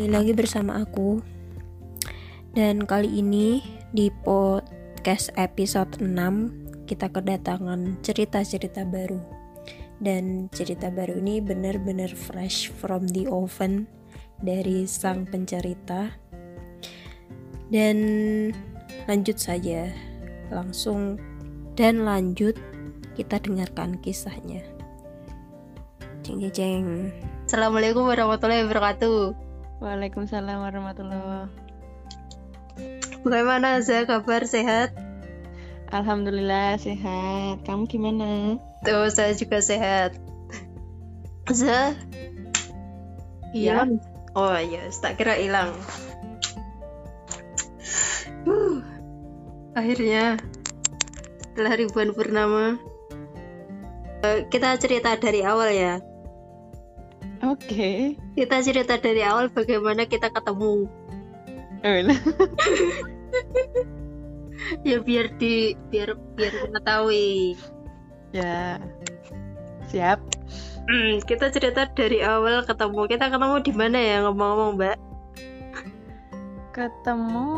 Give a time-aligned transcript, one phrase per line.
[0.00, 1.20] kembali lagi bersama aku.
[2.56, 3.60] Dan kali ini
[3.92, 9.20] di podcast episode 6 Kita kedatangan cerita-cerita baru.
[10.00, 13.84] Dan cerita baru ini benar-benar fresh from the oven
[14.40, 16.16] Dari sang pencerita.
[17.68, 18.00] Dan
[19.04, 19.84] lanjut saja.
[20.48, 21.20] Langsung
[21.76, 22.56] dan lanjut
[23.20, 24.64] kita dengarkan kisahnya.
[26.24, 27.12] Ceng ceng
[27.44, 29.49] Assalamualaikum warahmatullahi wabarakatuh.
[29.80, 33.24] Waalaikumsalam warahmatullahi wabarakatuh.
[33.24, 34.92] Bagaimana Za kabar sehat?
[35.88, 37.64] Alhamdulillah sehat.
[37.64, 38.60] Kamu gimana?
[38.84, 40.20] Tuh saya juga sehat.
[41.48, 41.96] Za?
[43.56, 43.88] Iya.
[44.36, 45.72] Oh iya, tak kira hilang.
[48.44, 48.84] Huh.
[49.72, 50.36] Akhirnya
[51.40, 52.76] setelah ribuan purnama
[54.28, 56.04] eh, kita cerita dari awal ya.
[57.40, 58.20] Oke.
[58.36, 60.84] Kita cerita dari awal bagaimana kita ketemu.
[64.84, 67.56] Ya biar di biar biar mengetahui.
[68.30, 68.76] ya.
[69.88, 70.20] Siap.
[70.86, 73.08] Hmm, kita cerita dari awal ketemu.
[73.08, 74.98] Kita ketemu di mana ya ngomong-ngomong, Mbak?
[76.70, 77.48] Ketemu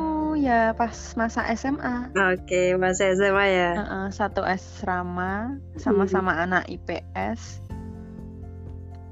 [0.40, 2.12] ya pas masa SMA.
[2.16, 3.70] Oke, masa SMA ya.
[3.76, 7.60] Heeh, satu asrama sama-sama anak IPS.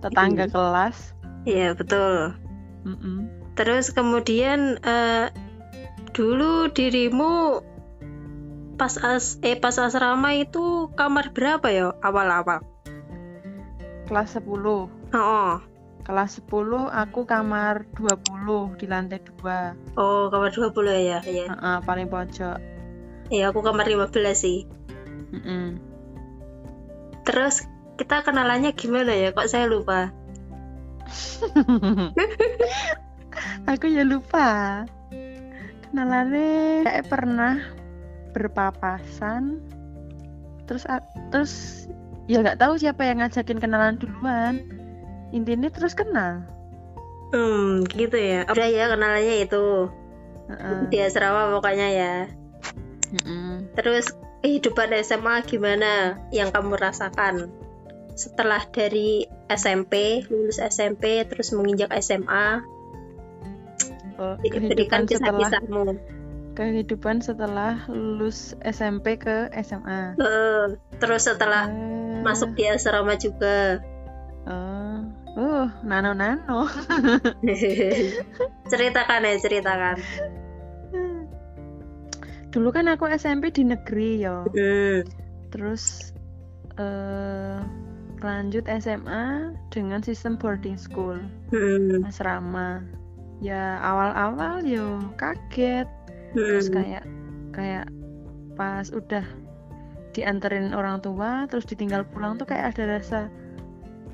[0.01, 0.53] Tetangga Iya.
[0.53, 0.97] kelas.
[1.45, 2.37] Iya, betul.
[2.85, 3.19] Mm-mm.
[3.57, 5.29] Terus kemudian eh,
[6.13, 7.61] dulu dirimu
[8.81, 12.65] pas as eh pas asrama itu kamar berapa ya awal-awal?
[14.09, 14.89] Kelas 10.
[15.13, 15.55] Oh,
[16.01, 20.01] Kelas 10 aku kamar 20 di lantai 2.
[20.01, 21.47] oh kamar 20 ya, ya.
[21.53, 22.57] Heeh, paling pojok.
[23.31, 24.65] Iya, aku kamar 15 sih.
[25.31, 25.79] Mm-mm.
[27.23, 27.63] Terus
[28.01, 29.37] kita kenalannya gimana ya?
[29.37, 30.09] Kok saya lupa?
[33.71, 34.83] aku ya lupa
[35.91, 37.59] kenalannya kayak pernah
[38.31, 39.59] berpapasan
[40.71, 40.87] terus
[41.35, 41.53] terus
[42.31, 44.63] ya nggak tahu siapa yang ngajakin kenalan duluan
[45.35, 46.47] intinya terus kenal
[47.31, 48.43] Hmm, gitu ya.
[48.51, 49.87] Udah ya kenalannya itu.
[50.51, 50.79] Heeh.
[50.91, 52.15] Di asrama pokoknya ya.
[53.15, 53.71] Mm-mm.
[53.79, 54.11] Terus
[54.43, 57.55] kehidupan SMA gimana yang kamu rasakan
[58.13, 62.61] setelah dari SMP, lulus SMP, terus menginjak SMA,
[64.15, 65.97] Oh, berikan kisah-kisahmu.
[66.53, 70.65] kehidupan setelah lulus SMP ke SMA Eh,
[70.99, 73.81] terus setelah Eh, masuk di asrama juga.
[74.45, 75.01] oh
[75.31, 76.69] uh nano nano
[78.71, 79.97] ceritakan ya, ceritakan.
[82.51, 85.07] dulu kan aku SMP di negeri yo Hmm,
[85.49, 86.13] terus
[86.77, 87.57] eh
[88.21, 91.17] lanjut SMA dengan sistem boarding school.
[91.53, 92.85] Hmm, asrama
[93.41, 95.89] ya awal-awal yo kaget.
[96.37, 96.77] Terus hmm.
[96.77, 97.05] kayak
[97.51, 97.87] kayak
[98.55, 99.25] pas udah
[100.13, 103.21] dianterin orang tua terus ditinggal pulang tuh kayak ada rasa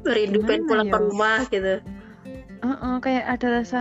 [0.06, 1.02] Rindu pengen pulang ke ya?
[1.02, 1.74] rumah gitu.
[2.62, 3.80] "Eh-eh," kayak ada rasa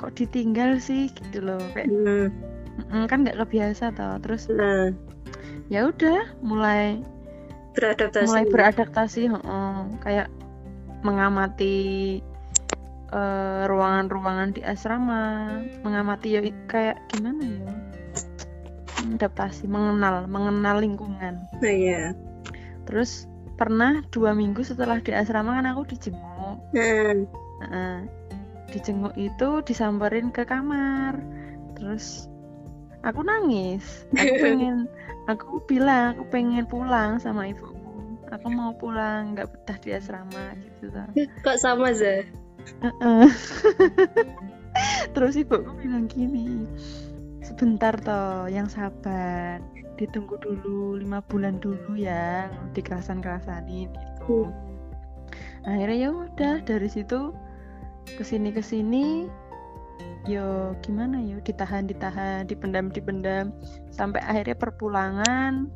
[0.00, 1.88] kok ditinggal sih gitu loh kayak
[2.90, 4.18] Hmm, kan nggak kebiasa toh.
[4.18, 4.90] Terus nah,
[5.70, 6.98] ya udah mulai
[7.74, 8.26] beradaptasi.
[8.26, 9.74] mulai beradaptasi heeh.
[10.00, 10.28] kayak
[11.04, 11.76] mengamati
[13.10, 15.50] eh, ruangan-ruangan di asrama
[15.82, 17.72] mengamati ya kayak gimana ya
[19.04, 22.16] adaptasi mengenal mengenal lingkungan Nah, iya.
[22.88, 27.28] terus pernah dua minggu setelah di asrama kan aku dijenguk Hmm,
[27.62, 27.96] Heeh.
[28.72, 31.14] dijenguk itu disamperin ke kamar
[31.76, 32.26] terus
[33.04, 34.08] aku nangis.
[34.16, 34.88] Aku pengen
[35.30, 37.76] aku bilang aku pengen pulang sama ibuku.
[38.32, 41.06] Aku mau pulang nggak betah di asrama gitu tuh
[41.46, 42.24] Kok sama Za?
[42.82, 43.28] Heeh.
[45.14, 46.66] terus ibuku bilang gini
[47.44, 49.62] sebentar toh yang sabar.
[49.94, 54.50] Ditunggu dulu lima bulan dulu ya dikerasan kerasanin gitu
[55.64, 57.32] akhirnya ya udah dari situ
[58.04, 59.28] ke sini ke sini
[60.24, 61.40] yo gimana yo?
[61.40, 63.52] Ditahan ditahan dipendam dipendam.
[63.92, 65.68] Sampai akhirnya perpulangan.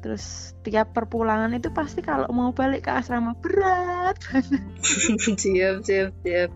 [0.00, 4.16] Terus tiap perpulangan itu pasti kalau mau balik ke asrama berat
[5.44, 6.50] siap, siap, siap.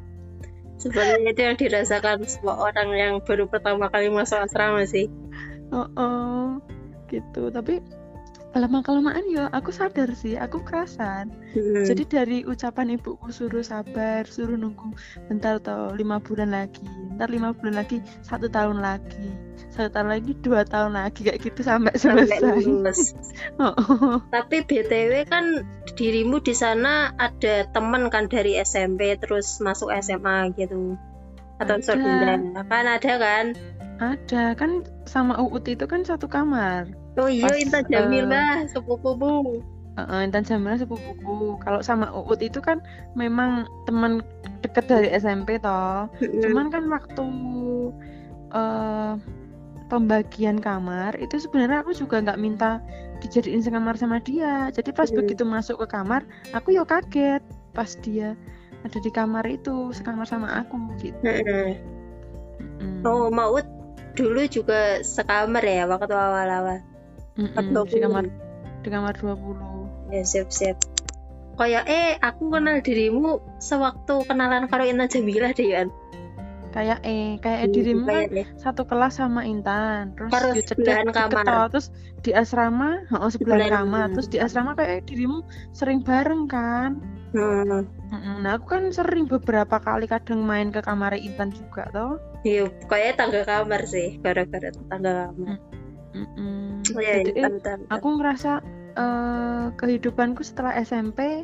[0.81, 5.13] Sebenarnya itu yang dirasakan semua orang yang baru pertama kali masuk asrama sih.
[5.77, 6.45] oh, oh.
[7.13, 7.53] Gitu.
[7.53, 7.85] Tapi
[8.55, 11.87] lama kelamaan yo aku sadar sih aku kerasan Hmm.
[11.87, 14.91] jadi dari ucapan ibuku suruh sabar suruh nunggu
[15.31, 16.83] bentar toh lima bulan lagi
[17.15, 19.31] ntar lima bulan lagi satu tahun lagi
[19.71, 23.15] satu tahun lagi dua tahun lagi kayak gitu sampai sampai selesai lulus.
[23.59, 24.19] oh, oh.
[24.31, 25.67] Tapi BTW kan
[25.99, 30.95] dirimu di sana ada teman kan dari SMP terus masuk SMA gitu.
[31.63, 33.47] atau saudara kan ada kan
[34.03, 36.91] Ada kan sama Uut itu kan satu kamar.
[37.19, 39.63] Oh iya Pas, Intan Jamila sepupumu
[39.95, 41.55] Heeh, Intan Jamila sepupuku.
[41.63, 42.83] Kalau sama Uut itu kan
[43.15, 44.27] memang teman
[44.59, 46.11] deket dari SMP toh.
[46.19, 47.27] Cuman kan waktu
[48.51, 49.15] eh
[49.87, 52.83] pembagian kamar itu sebenarnya aku juga nggak minta
[53.23, 54.67] dijadiin sekamar sama dia.
[54.75, 55.23] Jadi pas Hmm.
[55.23, 58.35] begitu masuk ke kamar, aku yo kaget pas dia
[58.83, 61.15] ada di kamar itu sekamar sama aku gitu.
[61.23, 61.67] Mm-mm.
[62.83, 62.99] Mm-mm.
[63.07, 63.63] oh Maut
[64.19, 66.83] dulu juga sekamar ya waktu awal-awal
[67.37, 68.25] Mm-mm, atau di kamar
[68.81, 70.11] di kamar 20.
[70.11, 70.77] ya siap-siap
[71.55, 75.89] kayak eh aku kenal dirimu sewaktu kenalan karo Intan Jamila deh kan
[76.71, 78.47] Kayak eh kayak dirimu kan Kayak deh.
[78.57, 81.45] satu kelas sama Intan terus yo cedek sebelahan kamar.
[81.45, 81.67] toh.
[81.71, 81.87] terus
[82.21, 83.75] di asrama oh sebelah Sebelahan.
[83.81, 86.99] kamar terus di asrama kayak dirimu sering bareng kan
[87.35, 87.83] Hmm.
[88.15, 93.13] Nah aku kan sering beberapa kali kadang main ke kamar Intan juga toh Iya, kayaknya
[93.17, 95.59] tangga kamar sih, gara-gara tangga kamar.
[96.15, 96.87] Mm-mm.
[96.95, 97.85] Oh iya, Jadi, Intan.
[97.91, 98.63] aku ngerasa
[98.95, 101.43] eh, kehidupanku setelah SMP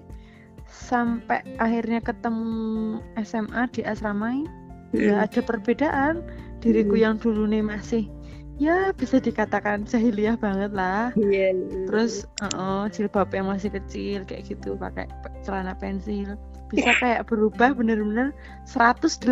[0.70, 4.46] sampai akhirnya ketemu SMA di asrama
[4.94, 6.22] ya ada perbedaan
[6.62, 7.02] diriku Mm.
[7.02, 8.06] yang dulu nih masih
[8.61, 11.56] ya bisa dikatakan jahiliyah banget lah Iya.
[11.90, 15.11] terus uh jilbab yang masih kecil kayak gitu pakai
[15.43, 16.38] celana pensil
[16.70, 18.31] bisa kayak berubah bener-bener
[18.70, 19.26] 180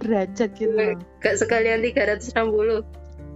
[0.00, 2.80] derajat gitu gak sekalian 360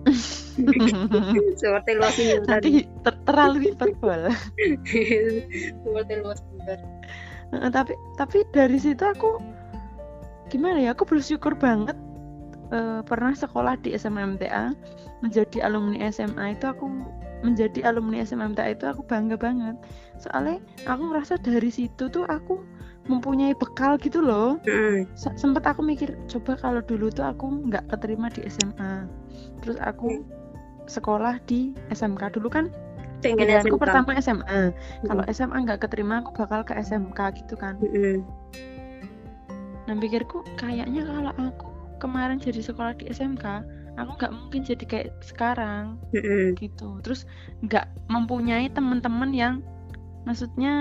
[1.61, 2.15] seperti luas
[2.47, 2.71] nanti
[3.03, 4.31] ter- terlalu hiperbol
[5.83, 6.41] seperti luas
[7.55, 9.39] Heeh, tapi tapi dari situ aku
[10.51, 11.95] gimana ya aku bersyukur banget
[12.75, 14.75] eh, pernah sekolah di SMMTA
[15.23, 16.91] menjadi alumni SMA itu aku
[17.45, 19.77] menjadi alumni SMMTA itu aku bangga banget.
[20.17, 22.65] Soalnya aku ngerasa dari situ tuh aku
[23.05, 24.57] mempunyai bekal gitu loh.
[24.65, 25.05] Mm.
[25.13, 29.05] Se- sempet aku mikir coba kalau dulu tuh aku nggak keterima di SMA
[29.65, 30.25] terus aku
[30.87, 32.69] sekolah di SMK dulu kan
[33.25, 33.83] pilihanku SMK.
[33.83, 35.07] pertama SMA Mm.
[35.09, 38.21] kalau SMA nggak keterima aku bakal ke SMK gitu kan Mm-mm.
[39.89, 41.67] nah pikirku kayaknya kalau aku
[42.05, 43.45] kemarin jadi sekolah di SMK
[43.97, 46.53] aku nggak mungkin jadi kayak sekarang Mm-mm.
[46.61, 47.25] gitu terus
[47.65, 49.55] nggak mempunyai teman-teman yang
[50.29, 50.75] maksudnya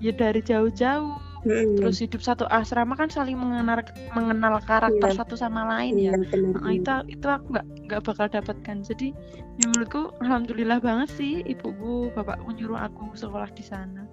[0.00, 1.80] ya dari jauh-jauh Mm-mm.
[1.80, 3.80] terus hidup satu asrama kan saling mengenal
[4.12, 5.16] mengenal karakter Iya.
[5.16, 6.60] satu sama lain ya Iya, benar.
[6.60, 9.08] Nah, itu itu aku nggak nggak bakal dapatkan jadi
[9.56, 14.04] ya menurutku alhamdulillah banget sih ibuku bapakku nyuruh aku sekolah di sana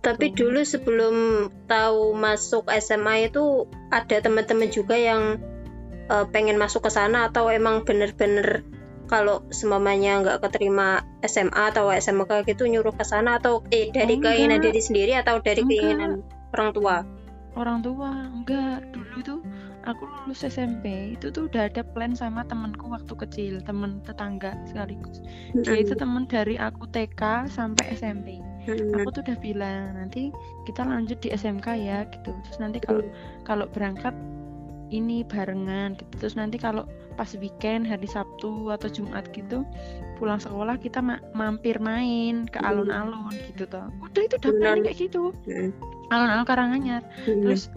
[0.00, 0.44] Tapi Gitu.
[0.48, 1.16] dulu sebelum
[1.64, 5.40] tahu masuk SMA itu ada teman-teman juga yang
[6.06, 8.62] eh, pengen masuk ke sana atau emang bener-bener
[9.04, 14.36] kalau semamanya nggak keterima SMA atau SMK gitu nyuruh ke sana atau eh dari Enggak.
[14.36, 15.72] keinginan diri sendiri atau dari Enggak.
[15.72, 16.10] keinginan
[16.54, 16.96] orang tua?
[17.54, 18.82] orang tua enggak.
[18.90, 19.40] Dulu tuh
[19.86, 25.22] aku lulus SMP itu tuh udah ada plan sama temanku waktu kecil temen tetangga sekaligus.
[25.62, 28.42] Dia itu temen dari aku TK sampai SMP
[28.96, 30.32] aku tuh udah bilang nanti
[30.64, 32.34] kita lanjut di SMK ya gitu.
[32.42, 33.04] Terus nanti kalau
[33.44, 34.16] kalau berangkat
[34.90, 36.26] ini barengan gitu.
[36.26, 39.62] Terus nanti kalau pas weekend hari Sabtu atau Jumat gitu
[40.18, 42.82] pulang sekolah kita ma- mampir main ke Hmm.
[42.82, 43.86] alun-alun gitu toh.
[44.02, 45.30] Udah itu udah planning kayak gitu.
[46.12, 47.44] Alun-alun Karanganyar Mm-mm.
[47.46, 47.68] terus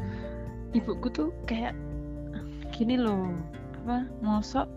[0.76, 1.76] ibuku tuh kayak
[2.76, 3.32] gini loh
[3.84, 4.68] apa mosok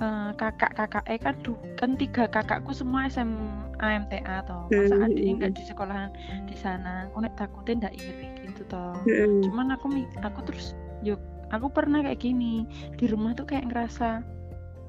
[0.00, 5.04] eh, kakak kakak eh kan du, kan tiga kakakku semua SMA MTA toh masa Hmm.
[5.08, 6.10] adiknya nggak di sekolahan
[6.48, 9.44] di sana aku nek takutin ndak iri gitu toh Mm-mm.
[9.44, 9.92] cuman aku
[10.24, 10.72] aku terus
[11.04, 11.20] yuk
[11.52, 12.64] aku pernah kayak gini
[12.96, 14.24] di rumah tuh kayak ngerasa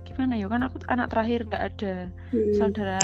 [0.08, 1.96] gimana ya kan aku anak terakhir nggak ada
[2.34, 2.55] Mm-mm.
[2.55, 3.03] saudara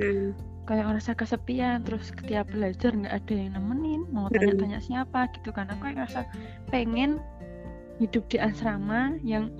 [0.00, 0.32] Mm-mm.
[0.70, 4.38] Kayak ngerasa kesepian terus ketika belajar nggak ada yang nemenin mau Mm-mm.
[4.38, 6.20] tanya-tanya siapa gitu kan aku kayak ngerasa
[6.70, 7.18] pengen
[7.98, 9.50] hidup di asrama yang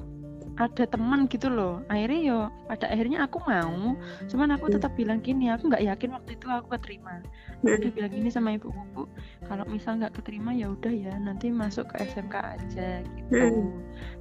[0.61, 2.39] ada teman gitu loh akhirnya yo
[2.69, 3.97] pada akhirnya aku mau
[4.29, 4.75] cuman aku Mm.
[4.77, 7.25] tetap bilang gini aku nggak yakin waktu itu aku keterima
[7.59, 7.77] aku Mm.
[7.81, 9.09] udah bilang gini sama ibu bu
[9.49, 13.73] kalau misal nggak keterima ya udah ya nanti masuk ke SMK aja gitu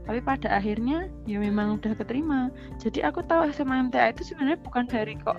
[0.08, 4.88] tapi pada akhirnya ya memang udah keterima jadi aku tahu SMA MTA itu sebenarnya bukan
[4.88, 5.36] dari kok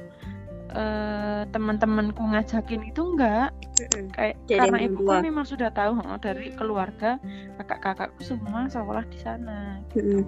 [0.74, 3.50] eh, teman-temanku ngajakin itu enggak
[3.80, 4.12] Mm-mm.
[4.14, 5.20] kayak Dari karena ibuku tua.
[5.24, 7.18] memang sudah tahu oh, dari keluarga
[7.58, 10.22] kakak-kakakku semua sekolah di sana Mm-mm.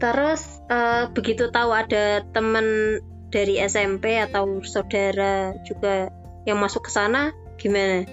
[0.00, 2.98] Terus eh, begitu tahu ada teman
[3.30, 6.10] dari SMP atau saudara juga
[6.48, 8.08] yang masuk ke sana, gimana?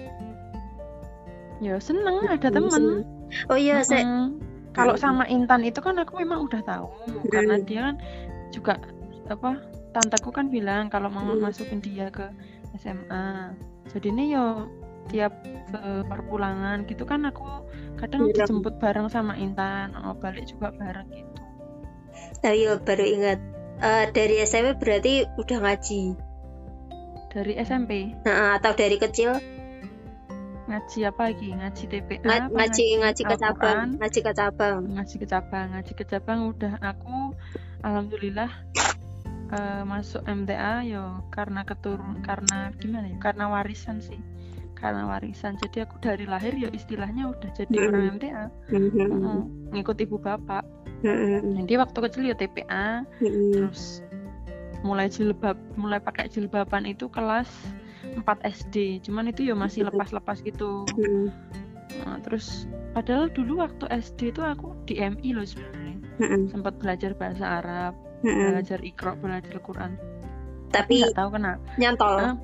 [1.58, 3.02] ya seneng ada temen
[3.50, 4.30] Oh iya, saya
[4.72, 6.86] kalau sama Intan itu kan aku memang udah tahu
[7.34, 7.96] karena dia kan
[8.54, 8.78] juga
[9.26, 9.58] apa
[9.98, 12.30] tanteku kan bilang kalau mau masukin dia ke
[12.78, 13.58] SMA
[13.90, 14.70] jadi ini yo
[15.08, 17.42] tiap ke perpulangan gitu kan aku
[17.98, 18.46] kadang Iya.
[18.46, 21.40] dijemput bareng sama Intan oh, balik juga bareng gitu.
[22.38, 23.38] Oh iya baru ingat.
[23.78, 26.02] Eh, dari SMP berarti udah ngaji.
[27.28, 29.36] dari SMP Nah, atau dari kecil?
[30.66, 31.48] Ngaji apa lagi?
[31.52, 34.80] Ngaji TPA nga- ngaji ngaji ke cabang, ngaji ke cabang.
[34.92, 35.66] ngaji ke cabang.
[35.72, 36.72] Ngaji ke cabang udah.
[36.80, 37.32] Aku
[37.80, 38.48] alhamdulillah
[39.52, 43.18] eh, masuk MTA yo karena keturun karena gimana ya?
[43.20, 44.18] Karena warisan sih.
[44.78, 45.58] Karena warisan.
[45.58, 49.40] Jadi aku dari lahir ya istilahnya udah jadi orang MTA Mhm, Heeh,
[49.74, 50.62] ngikut ibu bapak.
[51.02, 53.54] Mhm, jadi waktu kecil ya TPA mhm.
[53.54, 54.02] terus
[54.82, 57.50] mulai jilbab mulai pakai jilbaban itu kelas
[58.14, 60.86] 4 SD cuman itu ya masih lepas-lepas gitu.
[60.94, 61.30] Mhm,
[61.98, 65.98] Nah, terus padahal dulu waktu SD itu aku di MI loh sebenarnya.
[66.18, 68.54] Mhm, sempat belajar bahasa Arab mhm.
[68.54, 69.92] belajar Iqra belajar Quran.
[70.68, 72.36] Tapi nggak tahu kenapa nyantol, Hah?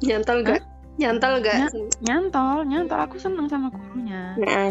[0.00, 0.62] nyantol gak?
[0.96, 1.56] Nyantol gak?
[1.60, 2.98] Nya- nyantol nyantol.
[3.04, 4.38] Aku seneng sama gurunya.
[4.38, 4.70] Nah,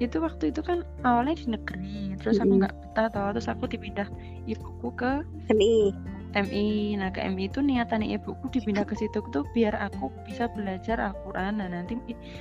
[0.00, 2.60] itu waktu itu kan awalnya di negeri terus aku Mm-mm.
[2.64, 3.28] nggak betah toh.
[3.36, 4.08] Terus aku dipindah
[4.48, 5.20] ibuku ke
[5.52, 5.92] MI.
[6.30, 10.96] MI nah ke MI itu niatan ibuku dipindah ke situ tuh biar aku bisa belajar
[11.02, 11.58] Al-Quran.
[11.60, 11.98] Nah nanti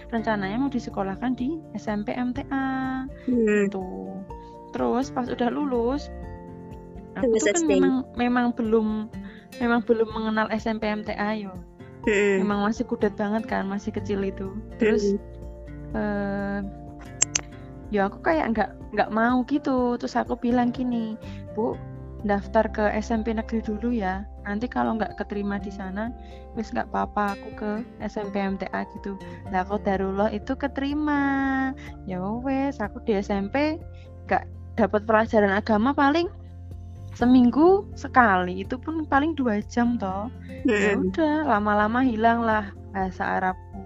[0.07, 4.23] rencananya mau disekolahkan di SMP MTA Hmm, tuh.
[4.71, 6.07] Terus pas udah lulus
[7.17, 9.09] aku tuh kan memang memang belum
[9.57, 11.53] memang belum mengenal SMP MTA yo.
[12.07, 14.53] Mhm, memang masih kudet banget kan masih kecil itu.
[14.77, 15.17] Terus
[15.93, 15.97] mhm.
[15.97, 16.59] eh
[17.89, 19.97] ya aku kayak nggak nggak mau gitu.
[19.97, 21.17] Terus aku bilang gini
[21.57, 21.75] bu
[22.23, 24.23] daftar ke SMP negeri dulu ya.
[24.47, 26.09] Nanti kalau nggak keterima di sana
[26.57, 29.19] wis nggak apa-apa aku ke SMP MTA gitu.
[29.51, 31.73] Lah kok Darullah itu keterima.
[32.07, 33.81] Ya wes aku di SMP
[34.29, 34.45] nggak
[34.79, 36.31] dapat pelajaran agama paling
[37.19, 40.31] seminggu sekali itu pun paling dua jam toh
[40.63, 43.83] ya udah lama-lama hilanglah bahasa Arabku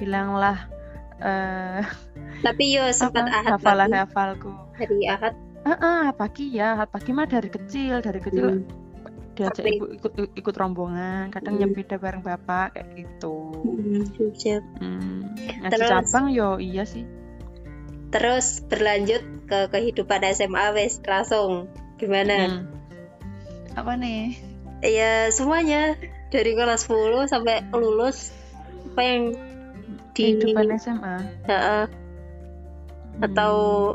[0.00, 0.56] hilanglah
[1.20, 1.84] eh
[2.40, 5.34] Tapi yo sempat apa, ahad hafalan pagi, hafalku hari ahad.
[5.62, 8.66] ah ah, pagi ya pagi mah dari kecil dari kecil Hmm,
[9.32, 11.70] diajak ibu ikut ikut rombongan kadang Hmm.
[11.70, 14.64] nyepeda bareng bapak kayak gitu mhm, siap.
[14.80, 15.20] hmm.
[15.60, 15.88] ngaji Terus?
[15.88, 17.04] cabang yo iya sih
[18.12, 21.64] Terus berlanjut ke kehidupan SMA wes langsung
[22.02, 22.34] gimana?
[22.34, 22.62] Hmm.
[23.72, 24.36] apa nih?
[24.82, 25.94] Ya semuanya.
[26.28, 28.34] Dari kelas 10 sampai lulus.
[28.92, 29.22] Apa yang
[30.12, 31.16] di kehidupan SMA
[31.48, 31.84] Heeh,
[33.12, 33.28] Hmm.
[33.28, 33.52] atau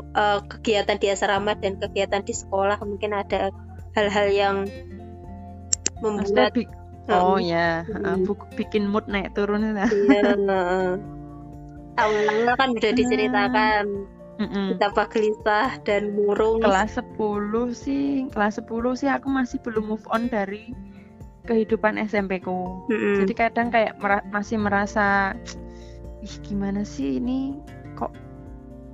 [0.08, 3.50] eh, kegiatan di asrama dan kegiatan di sekolah mungkin ada
[3.94, 4.56] hal-hal yang
[5.98, 6.54] membuat
[7.10, 8.22] oh Heeh, ya Hmm.
[8.22, 10.90] bu- bikin mood naik turun itu iya, heeh.
[11.98, 13.84] awalnya kan udah diceritakan
[14.38, 14.66] Mm-mm.
[14.72, 17.10] betapa gelisah dan murung kelas 10
[17.72, 20.70] sih kelas 10 sih aku masih belum move on dari
[21.44, 23.18] kehidupan SMP ku Mm-mm.
[23.20, 25.34] jadi kadang kayak mera- masih merasa
[26.18, 27.58] ih gimana sih ini
[27.94, 28.14] kok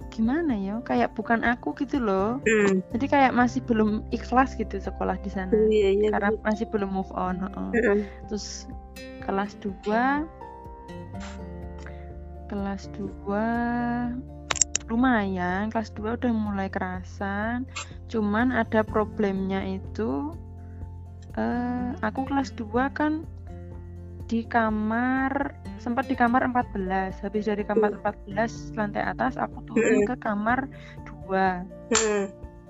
[0.09, 2.81] gimana ya kayak bukan aku gitu loh Mm.
[2.95, 6.41] jadi kayak masih belum ikhlas gitu sekolah di sana Oh, iya, iya, karena iya.
[6.41, 7.69] masih belum move on heeh.
[7.75, 7.99] Mm-mm.
[8.31, 8.65] terus
[9.27, 10.25] kelas 2
[12.47, 14.34] kelas 2
[14.89, 17.65] lumayan kelas 2 udah mulai kerasan.
[18.09, 20.33] Cuman ada problemnya itu
[21.35, 23.27] eh aku kelas 2 kan
[24.25, 30.09] di kamar sempat di kamar 14 habis dari kamar 14 lantai atas aku turun Mm-mm.
[30.09, 30.65] ke kamar
[31.29, 32.25] 2 Mm-mm.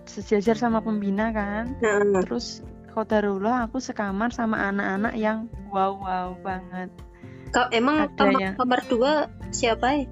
[0.09, 1.77] sejajar sama pembina kan.
[2.25, 6.95] Terus Kodarullah aku sekamar sama anak-anak yang wow wow banget.
[7.51, 9.13] Kau emang Ada kamar, kamar dua
[9.51, 10.07] siapa ya?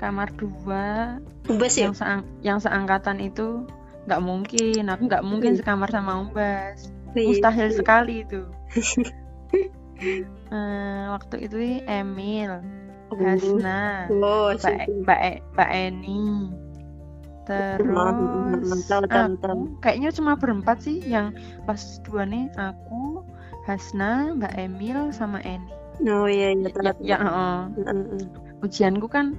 [0.00, 1.86] Kamar dua Ubas ya?
[1.86, 3.68] yang seang yang seangkatan itu
[4.08, 5.60] nggak mungkin aku nggak mungkin Hmm.
[5.60, 7.26] sekamar sama Umbas Oh, iya.
[7.28, 8.42] mustahil sekali itu
[10.50, 12.52] Eh, waktu itu Emil
[13.12, 16.24] Hasna Oh, Mbak E- Mbak E- Mbak Eni
[17.44, 17.90] terus
[18.80, 21.34] aku kayaknya cuma berempat sih yang
[21.66, 23.26] pas dua nih aku
[23.66, 25.68] Hasna Mbak Emil sama Eni
[26.00, 27.58] Oh iya iya ya, ya heeh.
[27.76, 28.20] Mm-mm.
[28.64, 29.36] ujianku kan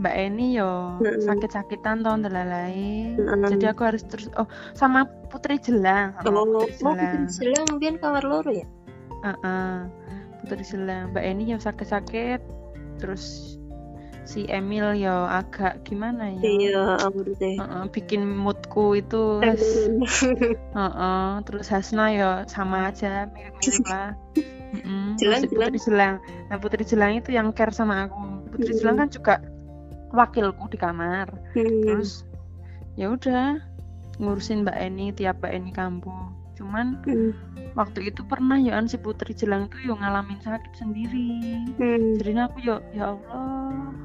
[0.00, 1.20] Mbak Eni yo Mm-mm.
[1.28, 3.12] sakit-sakitan toh ndelalai.
[3.20, 3.44] Mm-mm.
[3.52, 7.28] Jadi aku harus terus oh sama Putri Jelang, sama Oh, Putri oh Jelang.
[7.28, 8.64] Silang biar kamar loro ya?
[9.28, 9.74] Heeh.
[10.40, 11.12] Putri Jelang.
[11.12, 12.40] Mbak Eni yang sakit-sakit
[12.96, 13.56] terus
[14.24, 16.42] si Emil yo agak gimana ya?
[16.48, 17.60] Iya, aku deh.
[17.60, 19.44] Heeh, bikin moodku itu
[20.80, 24.16] Heeh, terus Hasna yo sama aja mirip-mirip lah.
[24.70, 26.14] Mm-mm, Jelang, Putri Jelang.
[26.46, 28.48] Nah Putri Jelang itu yang care sama aku.
[28.54, 29.42] Putri Jelang kan juga
[30.10, 31.30] wakilku di kamar.
[31.54, 31.82] Hmm.
[31.86, 32.22] Terus
[32.94, 33.58] ya udah
[34.20, 36.36] ngurusin Mbak Eni tiap Mbak Eni kampung.
[36.60, 37.32] cuman Hmm.
[37.72, 42.20] waktu itu pernah ya si Putri Jelang tuh yo ngalamin sakit sendiri Hmm.
[42.20, 43.96] jadi aku yo ya Allah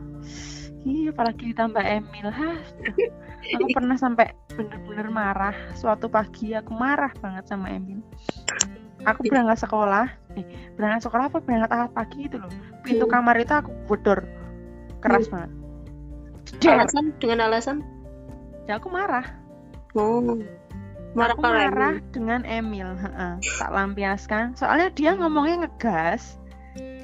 [0.88, 2.56] iya apalagi ditambah Emil ha
[3.60, 8.00] aku pernah sampai bener-bener marah suatu pagi aku marah banget sama Emil
[9.04, 10.08] aku berangkat sekolah
[10.40, 10.48] eh
[10.80, 12.48] berangkat sekolah apa berangkat pagi itu loh
[12.88, 13.20] pintu Hmm.
[13.20, 14.24] kamar itu aku bodor
[15.04, 15.64] keras banget Der.
[16.67, 17.77] Alasan dengan alasan?
[18.65, 19.25] ya aku marah
[19.93, 20.41] Oh.
[21.13, 22.12] Marah aku marah Emil.
[22.12, 23.34] dengan Emil heeh.
[23.55, 26.36] tak lampiaskan soalnya dia ngomongnya ngegas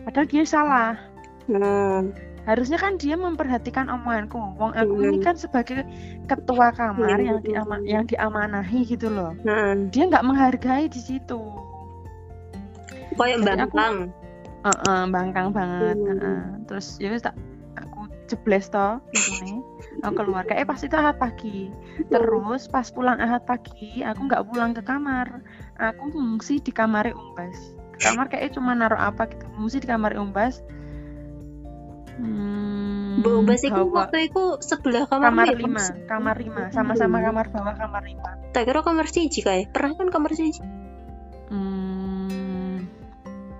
[0.03, 0.97] padahal dia salah
[1.45, 2.11] Hmm.
[2.43, 5.07] harusnya kan dia memperhatikan omonganku wong aku Hmm.
[5.07, 5.85] ini kan sebagai
[6.25, 7.27] ketua kamar Hmm.
[7.27, 11.39] yang diama yang diamanahi gitu loh Nah, dia nggak menghargai di situ
[13.13, 13.95] kayak Jadi aku- bangkang.
[14.61, 16.09] Heeh, bangkang banget Hmm.
[16.11, 16.39] heeh.
[16.65, 17.33] terus ya tak
[18.31, 19.03] jebles toh
[19.99, 21.67] aku keluar kayak eh pas itu ahad pagi.
[22.07, 25.43] Terus pas pulang ahad pagi aku nggak pulang ke kamar.
[25.75, 27.75] Aku ngungsi di kamar umbas.
[27.99, 29.45] Kamar kayak cuma naruh apa gitu.
[29.59, 30.63] Ngungsi di kamar umbas.
[32.21, 36.61] Hmm, Bu Bas iku bawa waktu itu sebelah kamar kamar ya, lima kamar lima.
[36.69, 37.25] Sama-sama Hmm.
[37.31, 38.29] kamar bawah kamar lima.
[38.51, 39.73] Tak kira kamar siji kayak.
[39.73, 40.61] Pernah kan kamar siji?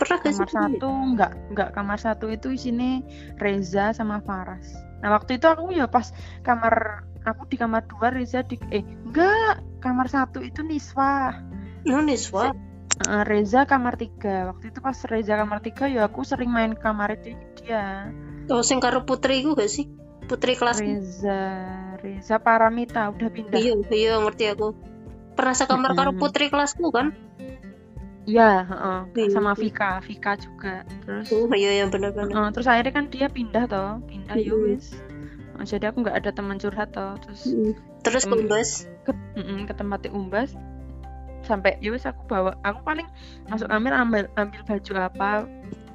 [0.02, 3.06] Hmm, Pernah gak kamar satu enggak enggak kamar satu itu isinya
[3.38, 4.66] Reza sama Faras
[5.00, 6.10] nah waktu itu aku ya pas
[6.42, 11.38] kamar aku di kamar dua Reza di eh enggak kamar satu itu Niswa
[11.82, 12.54] Oh, Niswa.
[13.26, 17.18] Reza kamar tiga waktu itu pas Reza kamar tiga ya aku sering main ke kamar
[17.18, 18.14] di- dia
[18.46, 19.90] Oh, sing karo putri iku gak sih?
[20.26, 21.42] Putri kelas Reza
[21.98, 24.78] Reza Paramita udah pindah Iya, iya ngerti aku.
[25.34, 26.22] Pernah sekamar karo Mm-mm.
[26.22, 27.10] putri kelasku kan?
[28.24, 29.00] Ya heeh.
[29.18, 29.30] Iya.
[29.32, 32.30] sama Vika Vika juga terus Oh, iya yang benar-benar.
[32.30, 34.78] Heeh, terus akhirnya kan dia pindah toh pindah ya Mm-mm.
[34.78, 34.94] wis
[35.54, 37.74] Eh, jadi aku nggak ada teman curhat toh terus Mm.
[38.02, 38.34] Terus Hmm.
[38.34, 38.70] kumbas.
[39.02, 40.50] ke, mm-mm, ke tempat umbas
[41.42, 43.06] sampai ya wis aku bawa aku paling
[43.46, 45.30] masuk kamar ambil ambil baju apa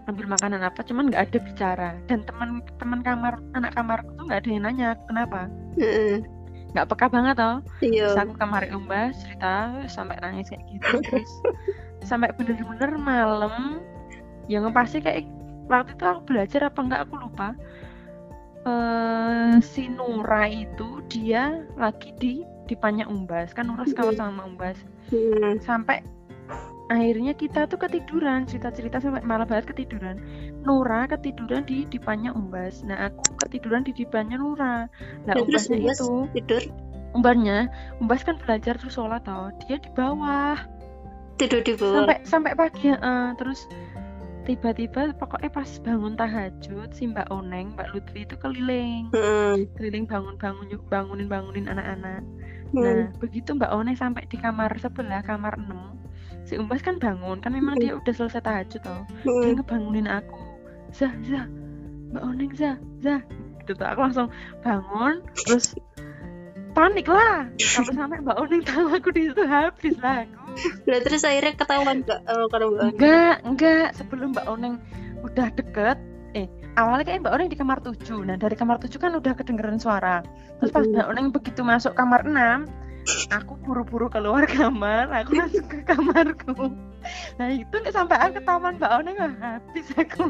[0.07, 4.43] ambil makanan apa cuman nggak ada bicara dan teman teman kamar anak kamarku tuh nggak
[4.43, 6.23] ada yang nanya kenapa Heeh.
[6.71, 8.11] nggak peka banget toh Iya.
[8.11, 9.55] terus aku kamar umbas cerita
[9.87, 11.31] sampai nangis kayak gitu terus
[12.07, 13.83] sampai bener-bener malam
[14.47, 15.27] yang pasti kayak
[15.67, 17.49] waktu itu aku belajar apa enggak aku lupa.
[18.67, 24.79] Eh si Nura itu dia lagi di di Panyak Umbas kan Nura sekawan sama Umbas.
[25.07, 25.63] Hmm.
[25.63, 26.03] sampai
[26.91, 30.19] akhirnya kita tuh ketiduran cerita-cerita sampai malam banget ketiduran.
[30.67, 32.83] Nura ketiduran di di Panyak Umbas.
[32.87, 34.91] Nah aku ketiduran di dipannya Nura.
[35.27, 36.63] Nah Ya, umbasnya umbas itu tidur?
[37.15, 37.59] Umbarnya
[38.03, 40.59] umbas kan belajar terus sholat tau dia di bawah
[41.37, 42.05] tidur di bawah.
[42.05, 43.69] sampai sampai pagi eh, terus
[44.47, 49.11] tiba-tiba pokoknya pas bangun tahajud si Mbak Oneng Mbak Lutfi itu keliling.
[49.11, 49.67] Heeh.
[49.75, 52.23] keliling bangun bangun bangunin bangunin anak-anak.
[52.71, 52.83] Hmm.
[52.83, 57.51] nah begitu Mbak Oneng sampai di kamar sebelah kamar 6 si Umbas kan bangun kan
[57.51, 59.55] memang dia udah selesai tahajud tau dia Heeh.
[59.59, 60.39] ngebangunin aku.
[60.95, 61.47] Zah Zah
[62.15, 63.21] Mbak Oneng Zah Zah.
[63.67, 64.29] Gitu tuh aku langsung
[64.63, 65.75] bangun terus
[66.71, 67.51] panik lah.
[67.59, 70.46] Kalau sampai Mbak Oneng tahu aku di situ habis lah aku
[70.89, 72.93] Lah terus akhirnya ketahuan gak oh, kalau Mbak Oni?
[72.97, 73.87] enggak enggak.
[73.97, 74.75] Sebelum Mbak Oneng
[75.25, 75.99] udah deket
[76.37, 77.97] eh awalnya kayak Mbak Oneng di kamar 7
[78.29, 80.21] nah dari kamar 7 kan udah kedengeran suara.
[80.61, 80.85] Terus pas.
[80.85, 82.35] Mbak Oneng begitu masuk kamar 6
[83.31, 85.09] aku buru-buru keluar kamar.
[85.13, 86.75] Aku langsung ke kamarku.
[87.39, 90.27] Nah itu nih sampai aku ketahuan Mbak Oneng habis aku.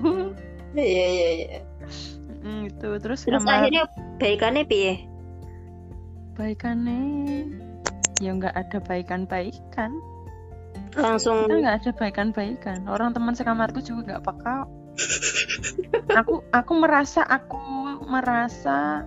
[0.76, 1.58] Iya iya iya.
[2.44, 3.84] Mm, itu terus, Terus kamar akhirnya
[4.20, 4.94] baikannya piye?
[6.36, 7.00] baikannya?
[8.20, 9.90] Ya nggak ada baikan-baikan
[10.96, 12.78] Langsung kita nggak ada baikan-baikan.
[12.88, 14.56] Orang teman sekamarku juga nggak peka.
[16.24, 17.60] Aku aku merasa aku
[18.08, 19.04] merasa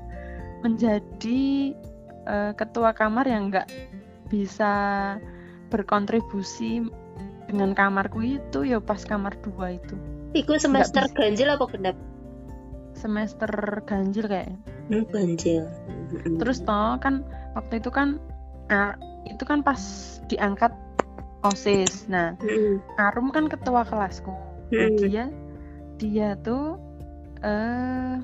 [0.61, 1.73] menjadi
[2.29, 3.65] eh, ketua kamar yang nggak
[4.29, 4.71] bisa
[5.73, 6.85] berkontribusi
[7.49, 9.97] dengan kamarku itu ya pas kamar dua itu.
[10.37, 11.97] Iku semester ganjil apa genap?
[12.99, 13.49] semester
[13.87, 14.51] ganjil kayak.
[14.91, 15.63] Hmm, ganjil.
[16.41, 17.21] terus toh kan
[17.53, 18.17] waktu itu kan
[18.73, 18.97] ah,
[19.29, 19.77] itu kan pas
[20.25, 20.73] diangkat
[21.41, 22.77] osis nah Heeh.
[22.97, 24.31] Arum kan ketua kelasku.
[24.69, 24.97] Nah, Hmm.
[24.99, 25.23] dia
[25.95, 26.75] dia tuh
[27.41, 28.19] eh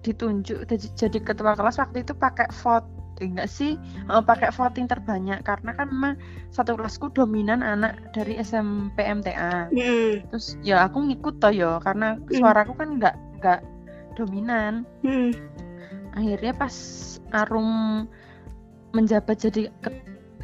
[0.00, 2.86] ditunjuk jadi- ketua kelas waktu itu pakai vote
[3.18, 3.74] eh, enggak sih
[4.06, 6.14] Eh, pakai voting terbanyak karena kan memang
[6.48, 10.22] satu kelasku dominan anak dari SMP MTA Heeh.
[10.30, 12.30] terus ya aku ngikut toh yo karena Hmm.
[12.30, 13.60] suaraku kan nggak nggak
[14.14, 15.34] dominan Heeh.
[16.14, 16.74] akhirnya pas
[17.34, 18.06] Arum
[18.90, 19.68] menjabat jadi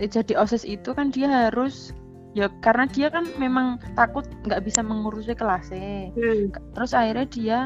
[0.00, 1.94] jadi osis itu kan dia harus
[2.34, 6.50] ya karena dia kan memang takut nggak bisa mengurusi kelasnya Heeh.
[6.74, 7.58] terus akhirnya dia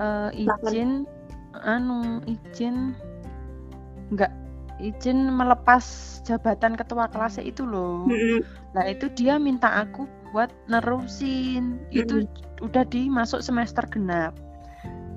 [0.00, 1.04] eh, izin
[1.60, 2.96] anu izin
[4.16, 4.32] nggak
[4.80, 5.84] izin melepas
[6.24, 8.40] jabatan ketua kelasnya itu loh Mm-mm.
[8.72, 11.78] Nah itu dia minta aku buat nerusin.
[11.90, 12.26] Itu
[12.62, 14.34] udah dimasuk semester genap.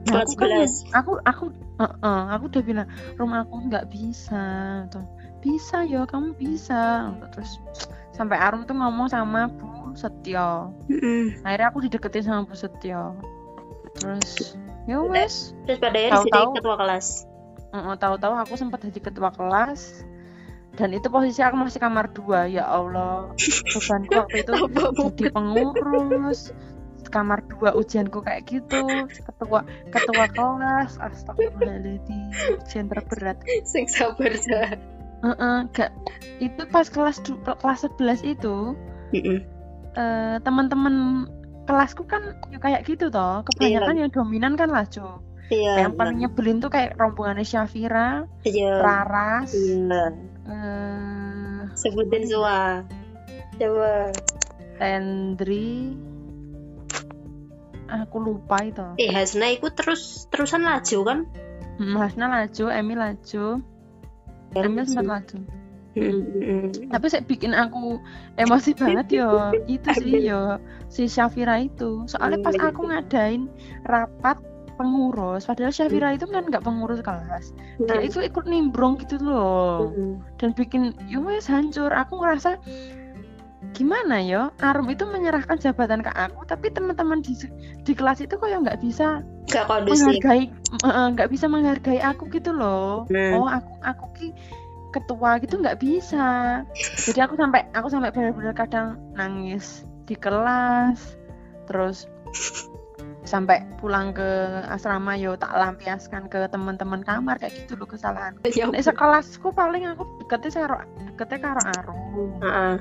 [0.10, 0.92] Nah, aku kan 11.
[1.00, 1.46] aku aku
[1.80, 4.44] uh-uh, aku udah bilang rumah aku nggak bisa.
[4.92, 5.06] Tuh.
[5.44, 7.12] Bisa ya kamu bisa.
[7.36, 7.60] Terus
[8.16, 10.72] sampai Arum tuh ngomong sama Bu Setio.
[11.44, 13.20] Akhirnya aku dideketin sama Bu Setio.
[14.00, 14.56] Terus
[14.88, 15.52] ya wes.
[15.68, 17.08] terus pada jadi Tahu-tahu- ketua kelas?
[17.74, 20.06] Uh, tahu-tahu aku sempat jadi ketua kelas.
[20.74, 23.30] Dan itu posisi aku masih kamar dua ya Allah.
[23.38, 24.54] Bebanku waktu itu
[25.14, 26.50] jadi pengurus.
[27.14, 28.82] Kamar dua ujianku kayak gitu.
[29.06, 29.62] Ketua
[29.94, 30.98] ketua kelas.
[30.98, 33.38] Astagfirullahaladzim ujian terberat.
[33.70, 34.34] Sing sabar
[35.24, 35.92] Heeh, gak
[36.44, 38.76] itu pas kelas kelas 11 itu
[39.16, 39.40] Mm-mm.
[39.96, 41.28] eh, teman-teman
[41.64, 46.60] kelasku kan ya kayak gitu toh kebanyakan yang dominan kan Lajo iya yang paling nyebelin
[46.60, 48.84] tuh kayak rombongannya Syafira iya.
[48.84, 50.12] Raras iya.
[50.44, 51.44] eh
[51.76, 52.86] sebutin semua.
[53.58, 54.14] Coba.
[54.78, 55.94] Tendri.
[57.94, 58.86] Aku lupa itu.
[58.98, 61.20] Eh Hasna itu terus terusan laju kan?
[61.78, 63.62] Hmm, Hasna laju Emi laju
[64.56, 65.42] Laju
[65.94, 66.90] Mm-mm.
[66.90, 68.02] tapi saya bikin aku
[68.42, 69.54] emosi banget yo.
[69.70, 70.58] Itu sih yo
[70.90, 72.02] si Syafira itu.
[72.10, 73.46] Soalnya pas aku ngadain
[73.86, 74.42] rapat
[74.74, 77.54] pengurus padahal Syafira itu kan nggak pengurus kelas.
[77.86, 79.94] Nah, dia itu ikut nimbrong gitu loh.
[80.42, 81.94] Dan bikin yo hancur.
[81.94, 82.58] Aku ngerasa
[83.74, 84.54] gimana yo?
[84.62, 87.34] Arum itu menyerahkan jabatan ke aku tapi teman-teman di
[87.84, 90.48] di kelas itu kok ya nggak bisa gak menghargai
[91.14, 93.10] nggak bisa menghargai aku gitu loh.
[93.10, 93.42] Hmm.
[93.42, 94.28] oh aku aku ki
[94.94, 96.62] ketua gitu nggak bisa.
[97.10, 101.18] Jadi aku sampai aku sampai benar-benar kadang nangis di kelas
[101.66, 102.06] terus
[103.24, 108.68] sampai pulang ke asrama yo tak lampiaskan ke teman-teman kamar kayak gitu loh kesalahan ya
[108.68, 112.00] Nek sekelasku paling aku deketnya karo deketnya karo Arum.
[112.44, 112.76] Heeh.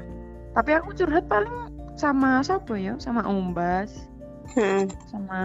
[0.52, 2.96] Tapi aku curhat paling sama siapa ya?
[3.00, 3.92] Sama Umbas
[4.52, 4.84] Heeh.
[5.08, 5.40] sama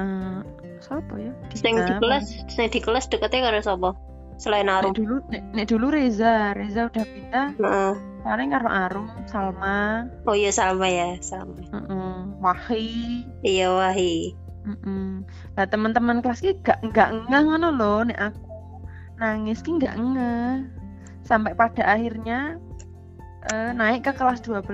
[0.83, 1.31] siapa ya?
[1.55, 3.89] Sing di kelas sing di kelas deketnya karo sapa
[4.37, 7.47] selain Nek Arum dulu nek, nek dulu Reza, Reza udah pindah.
[7.57, 7.93] Heeh.
[8.27, 14.35] paling karo Arum, Salma, oh iya sama ya sama mm Wahi, iya wahi.
[14.67, 15.23] Mm
[15.55, 18.43] Nah teman-teman kelas ki gak nggak ngeh ngono loh, nek aku
[19.17, 20.53] nangis ki nggak ngeh.
[21.23, 22.59] Sampai pada akhirnya
[23.53, 24.65] eh, naik ke kelas 12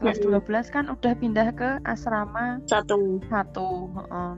[0.00, 0.40] Kelas Mm-mm.
[0.42, 3.92] 12 kan udah pindah ke asrama satu satu.
[3.96, 4.32] heeh.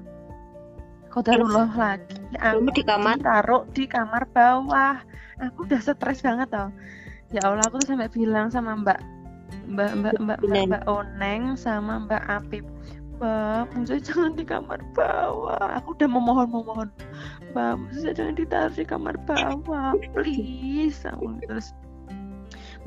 [1.11, 5.02] Kodarullah lagi, aku di kamar ditaruh di kamar bawah
[5.42, 6.68] aku udah stres banget tau
[7.35, 9.00] ya Allah aku tuh sampai bilang sama mbak
[9.66, 10.66] mbak mbak mbak mbak, Oneng.
[10.70, 12.62] mbak Oneng sama mbak Apip
[13.18, 16.88] mbak maksudnya jangan di kamar bawah aku udah memohon memohon
[17.50, 21.74] mbak maksudnya jangan ditaruh di kamar bawah please aku terus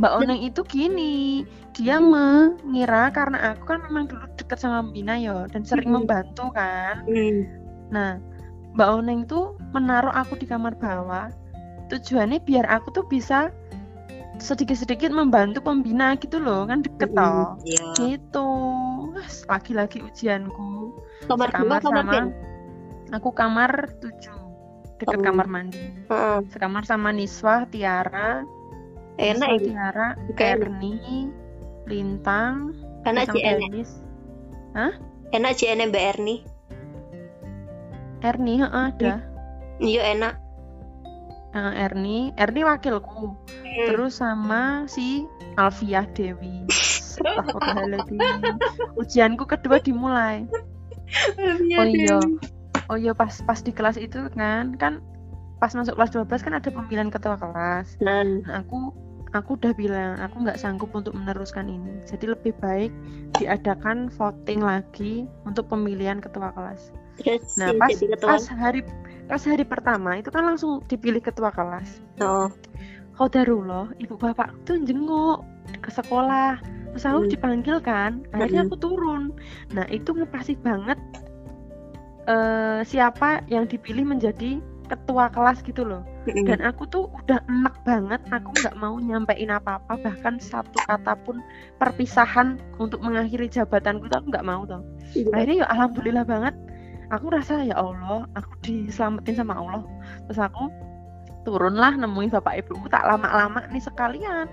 [0.01, 1.45] Mbak Oneng itu gini,
[1.77, 6.09] dia mengira karena aku kan memang dulu deket sama Bina yo dan sering Mm-mm.
[6.09, 7.05] membantu kan.
[7.05, 7.45] Hmm.
[7.93, 8.17] Nah,
[8.73, 11.29] Mbak Oneng tuh menaruh aku di kamar bawah.
[11.93, 13.53] Tujuannya biar aku tuh bisa
[14.41, 17.53] sedikit-sedikit membantu pembina gitu loh, kan deket toh.
[17.61, 17.85] Iya.
[17.93, 18.49] Gitu.
[19.45, 20.97] Lagi-lagi ujianku.
[21.29, 22.33] Kamar Sekamar sama
[23.13, 24.33] aku kamar 7
[24.97, 25.23] deket Oh.
[25.23, 25.77] kamar mandi.
[26.09, 26.37] Heeh.
[26.49, 28.41] Sekamar sama Niswa, Tiara,
[29.17, 29.69] Enak ini.
[29.73, 30.07] Tiara.
[30.37, 30.95] Erni,
[31.85, 32.73] Lintang,
[33.03, 33.69] Enak sama sih enak.
[35.33, 35.53] Enak
[35.91, 36.35] Mbak Erni.
[38.23, 39.15] Erni, heeh, ada.
[39.83, 40.33] Iya enak.
[41.53, 43.35] Eh, Erni, Erni wakilku.
[43.35, 43.87] Hmm.
[43.93, 45.27] Terus sama si
[45.59, 46.65] Alfiah Dewi.
[48.97, 50.49] Ujianku kedua dimulai.
[51.77, 52.17] Oh iya.
[52.89, 54.99] Oh iya pas pas di kelas itu kan kan
[55.61, 58.01] pas masuk kelas 12 kan ada pemilihan ketua kelas.
[58.01, 58.91] Nah, Nah, aku
[59.33, 61.99] aku udah bilang aku nggak sanggup untuk meneruskan ini.
[62.05, 62.93] Jadi lebih baik
[63.41, 66.93] diadakan voting lagi untuk pemilihan ketua kelas.
[67.21, 68.81] terus Nah, pas pas hari
[69.29, 72.01] pas hari pertama itu kan langsung dipilih ketua kelas.
[72.21, 72.49] Oh,
[73.17, 75.45] Qadarullah, ibu bapak tuh jenguk
[75.81, 76.57] ke sekolah.
[76.93, 77.31] Terus aku Hmm.
[77.33, 78.69] dipanggil kan, akhirnya Hmm.
[78.69, 79.23] aku turun.
[79.73, 80.97] Nah, itu ngepasih banget
[82.23, 86.03] eh siapa yang dipilih menjadi ketua kelas gitu loh.
[86.27, 91.43] Dan aku tuh udah enak banget, aku nggak mau nyampein apa-apa, bahkan satu kata pun
[91.79, 94.83] perpisahan untuk mengakhiri jabatanku tuh aku nggak mau tuh.
[95.15, 95.31] Iya.
[95.35, 96.55] Akhirnya ya alhamdulillah banget,
[97.11, 99.83] aku rasa ya Allah, aku diselamatin sama Allah.
[100.27, 100.71] Terus aku
[101.43, 104.47] turunlah nemuin bapak ibuku tak lama-lama nih sekalian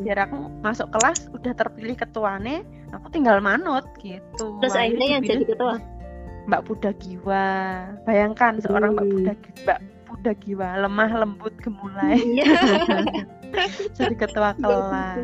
[0.00, 2.64] biar aku masuk kelas udah terpilih ketuane
[2.96, 5.76] aku tinggal manut gitu Terus akhirnya yang jadi ketua?
[6.44, 7.46] Mbak Buddha Giwa
[8.02, 9.12] bayangkan seorang Mbak Hmm.
[9.14, 9.32] Buddha
[9.64, 12.44] Mbak Puda Giwa lemah lembut gemulai Iya.
[13.96, 15.18] jadi ketua Mbak kelas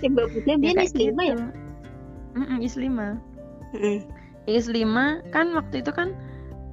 [0.00, 1.30] Eh, Mbak Buda dia kayak Islima ya?
[1.30, 1.44] gitu.
[2.32, 3.08] Mm-mm, Islima
[3.72, 4.04] Mm.
[4.44, 6.12] Islima kan waktu itu kan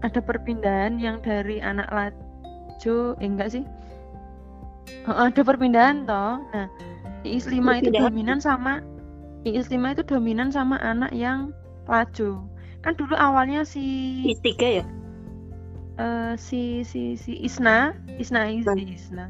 [0.01, 3.63] ada perpindahan yang dari anak Lajo eh, enggak sih
[5.05, 6.67] Oh, ada perpindahan toh nah
[7.21, 8.03] Islima itu Perpindahan.
[8.05, 8.83] dominan sama
[9.41, 12.43] Islima itu dominan sama anak yang Lajo
[12.89, 13.85] kan dulu awalnya si
[14.41, 14.85] tiga ya?
[15.95, 18.81] eh, si si si Isna Isna Is- Hmm.
[18.81, 19.25] Isna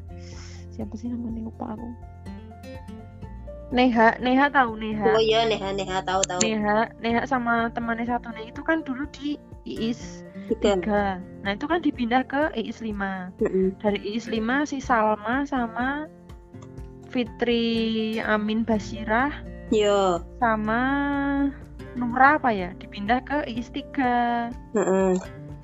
[0.71, 1.89] siapa sih namanya lupa aku
[3.69, 6.39] Neha Neha tahu Neha Oh iya, Neha, Neha tahu tahu.
[6.41, 9.35] Neha Neha sama temannya satunya itu kan dulu di
[9.67, 10.79] IIS Tiga.
[10.81, 12.95] 3 nah itu kan dipindah ke IIS 5
[13.37, 13.67] Mm-mm.
[13.77, 16.09] dari IIS 5 si Salma sama
[17.09, 19.33] Fitri Amin Basirah
[19.69, 20.17] Yo.
[20.41, 20.81] sama
[21.97, 25.13] Nura apa ya dipindah ke IIS 3 Heeh.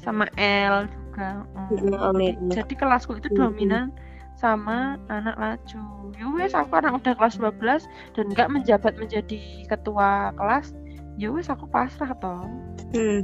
[0.01, 1.47] sama L juga.
[1.71, 2.11] Mm, oh,
[2.51, 3.39] jadi, kelasku itu Mm-mm.
[3.39, 3.93] dominan
[4.35, 7.87] sama anak laju yowes aku anak udah kelas 12
[8.19, 10.75] dan nggak menjabat menjadi ketua kelas
[11.15, 12.43] yowes aku pasrah toh
[12.91, 13.23] Hmm.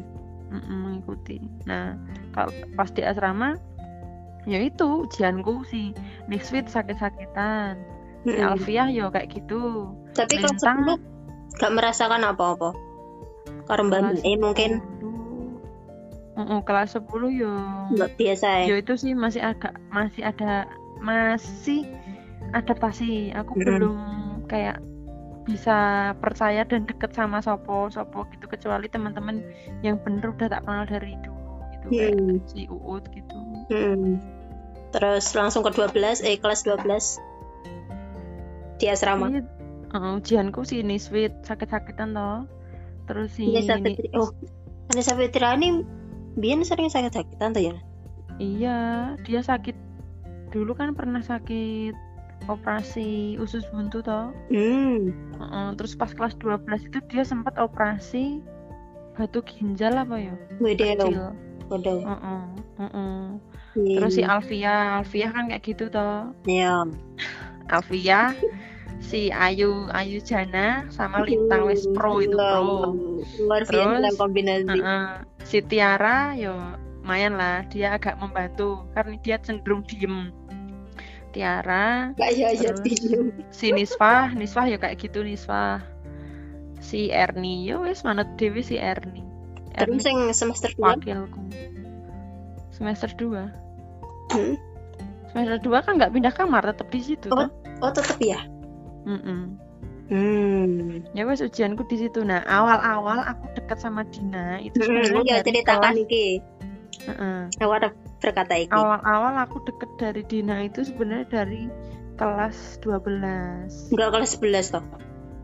[0.51, 1.99] Mm-mm, mengikuti nah
[2.31, 3.59] kalau pas di asrama
[4.47, 5.91] ya itu ujianku si
[6.31, 7.75] Nixwit sakit-sakitan
[8.23, 8.47] si Mm-mm.
[8.55, 10.99] Alfiah yo kayak gitu Tapi kelas Lintang.
[10.99, 12.71] 10 gak merasakan apa-apa.
[13.79, 16.39] Mbak Kelas eh mungkin 10.
[16.41, 17.53] Mm-mm, kelas 10 yo
[17.91, 18.83] nggak biasa yo ya.
[18.83, 20.65] itu sih masih agak masih ada
[20.99, 21.83] masih
[22.51, 23.67] adaptasi aku Mm-mm.
[23.67, 23.97] belum
[24.47, 24.79] kayak
[25.41, 29.41] bisa percaya dan deket sama sopo sopo gitu kecuali teman-teman
[29.81, 32.37] yang bener udah tak kenal dari dulu gitu kayak Hmm.
[32.47, 33.37] si Uut gitu
[33.71, 34.19] Hmm.
[34.91, 37.15] Terus langsung ke 12, eh kelas 12
[38.75, 39.31] di asrama.
[39.31, 39.47] Iya,
[39.95, 42.43] uh, ujianku si Niswit sakit-sakitan toh
[43.11, 44.07] terus si ini- Fitri.
[44.15, 44.31] Oh,
[44.87, 45.83] Vanessa Fitriani
[46.33, 47.75] Bian sering sakit-sakitan tuh ya?
[48.37, 48.77] iya
[49.21, 49.75] dia sakit
[50.49, 51.91] dulu kan pernah sakit
[52.47, 55.11] operasi usus buntu toh Hmm.
[55.35, 58.41] Uh-uh, terus pas kelas 12 itu dia sempat operasi
[59.13, 61.21] batu ginjal apa ya Waduh, kecil
[61.67, 61.99] waduh.
[62.01, 62.43] Uh-uh,
[62.79, 63.21] uh-uh.
[63.71, 63.93] Hmm.
[63.93, 66.87] terus si Alfia Alfia kan kayak gitu toh Ya.
[67.69, 68.33] Alfia
[69.01, 72.93] si Ayu Ayu Jana sama Lintang wis pro itu pro
[73.41, 74.69] Luar biasa kombinasi.
[74.71, 75.25] Uh-uh.
[75.41, 76.53] si Tiara yo
[77.01, 80.29] lumayan lah dia agak membantu karena dia cenderung diem
[81.33, 83.33] Tiara ya ya diem.
[83.49, 85.81] si Nisfah Nisfah ya kayak gitu Nisfah
[86.77, 89.25] si Erni yo wis manut dewi si Erni
[89.73, 91.41] Erni Terus yang semester 2 wakilku
[92.69, 93.49] semester 2
[94.31, 94.55] Hmm.
[95.27, 97.49] semester 2 kan nggak pindah kamar tetap di situ Oh.
[97.81, 98.39] Oh tetep ya?
[99.03, 99.41] Mm-mm.
[100.11, 101.07] Hmm.
[101.15, 105.95] ya wes ujianku di situ nah awal-awal aku dekat sama Dina itu Hmm, ya ceritakan
[105.97, 106.43] iki.
[107.55, 108.69] Aku ada berkata iki.
[108.69, 111.71] awal-awal aku deket dari Dina itu sebenarnya dari
[112.13, 114.83] kelas 12 Enggak kelas 11 toh.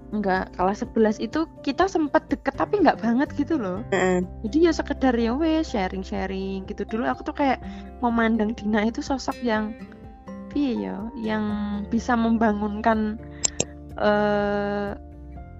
[0.07, 4.23] enggak kelas 11 itu kita sempat deket tapi nggak banget gitu loh Heeh.
[4.47, 7.59] jadi ya sekedar ya wes sharing sharing gitu dulu aku tuh kayak
[7.99, 9.75] memandang Dina itu sosok yang
[10.47, 11.43] piye ya yang
[11.87, 13.19] bisa membangunkan
[13.97, 14.91] eh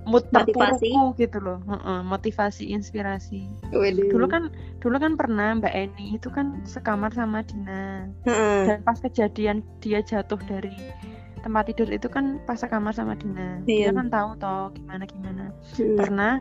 [0.08, 0.88] mood Motivasi.
[1.20, 1.60] gitu loh
[2.02, 3.44] motivasi inspirasi
[3.76, 4.08] Waduh.
[4.08, 4.44] dulu kan
[4.80, 8.72] dulu kan pernah Mbak Eni itu kan sekamar sama Dina Heeh.
[8.72, 10.72] dan pas kejadian dia jatuh dari
[11.38, 13.92] tempat tidur itu kan pas sekamar sama Dina dia Iya.
[13.92, 16.00] kan tahu toh gimana gimana Hmm.
[16.00, 16.34] pernah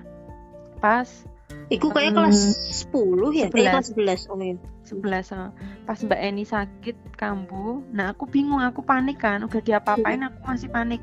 [0.79, 1.27] pas
[1.67, 2.19] Iku kayak Hmm.
[2.23, 2.39] kelas
[2.87, 3.47] 10 ya?
[3.47, 3.91] Eh 11.
[3.91, 4.31] kelas 11.
[4.31, 4.55] Oh iya.
[4.87, 5.51] 11 sama
[5.83, 10.71] pas Mbak Eni sakit kambuh nah aku bingung aku panik kan udah diapa-apain aku masih
[10.71, 11.03] panik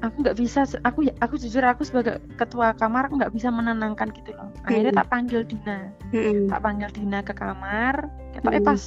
[0.00, 4.12] aku nggak bisa aku ya aku jujur aku sebagai ketua kamar aku nggak bisa menenangkan
[4.12, 6.46] gitu loh akhirnya tak panggil Dina Hmm.
[6.46, 8.68] tak panggil Dina ke kamar ketoknya Hmm.
[8.68, 8.82] pas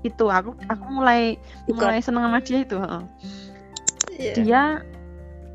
[0.00, 1.78] itu aku aku mulai Bukan.
[1.80, 3.02] mulai seneng sama dia itu heeh.
[4.18, 4.32] Iya.
[4.34, 4.62] dia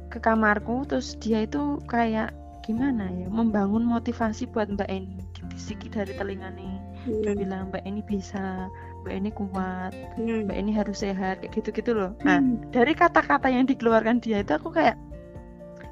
[0.07, 6.15] ke kamarku terus dia itu kayak gimana ya membangun motivasi buat Mbak Eni dibisiki dari
[6.15, 7.39] telinganya dia Hmm.
[7.39, 8.71] bilang Mbak Eni bisa
[9.03, 10.47] Mbak Eni kuat Hmm.
[10.47, 12.63] Mbak Eni harus sehat kayak gitu gitu loh nah Hmm.
[12.71, 14.95] dari kata-kata yang dikeluarkan dia itu aku kayak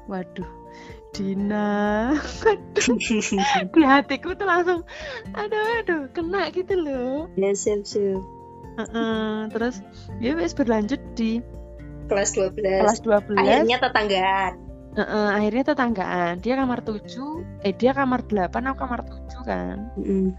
[0.08, 0.48] waduh
[1.12, 2.16] Dina
[3.76, 4.80] di hatiku tuh langsung
[5.30, 8.20] aduh aduh kena gitu loh Ya, siap, siap.
[8.72, 9.84] Heeh, terus
[10.18, 11.44] ya wes berlanjut di
[12.08, 12.56] Kelas 12.
[12.56, 14.52] kelas 12 Akhirnya tetanggaan.
[14.92, 17.04] Heeh, akhirnya tetanggaan dia kamar 7
[17.60, 18.32] eh dia kamar 8
[18.64, 20.32] aku kamar 7 kan Hmm.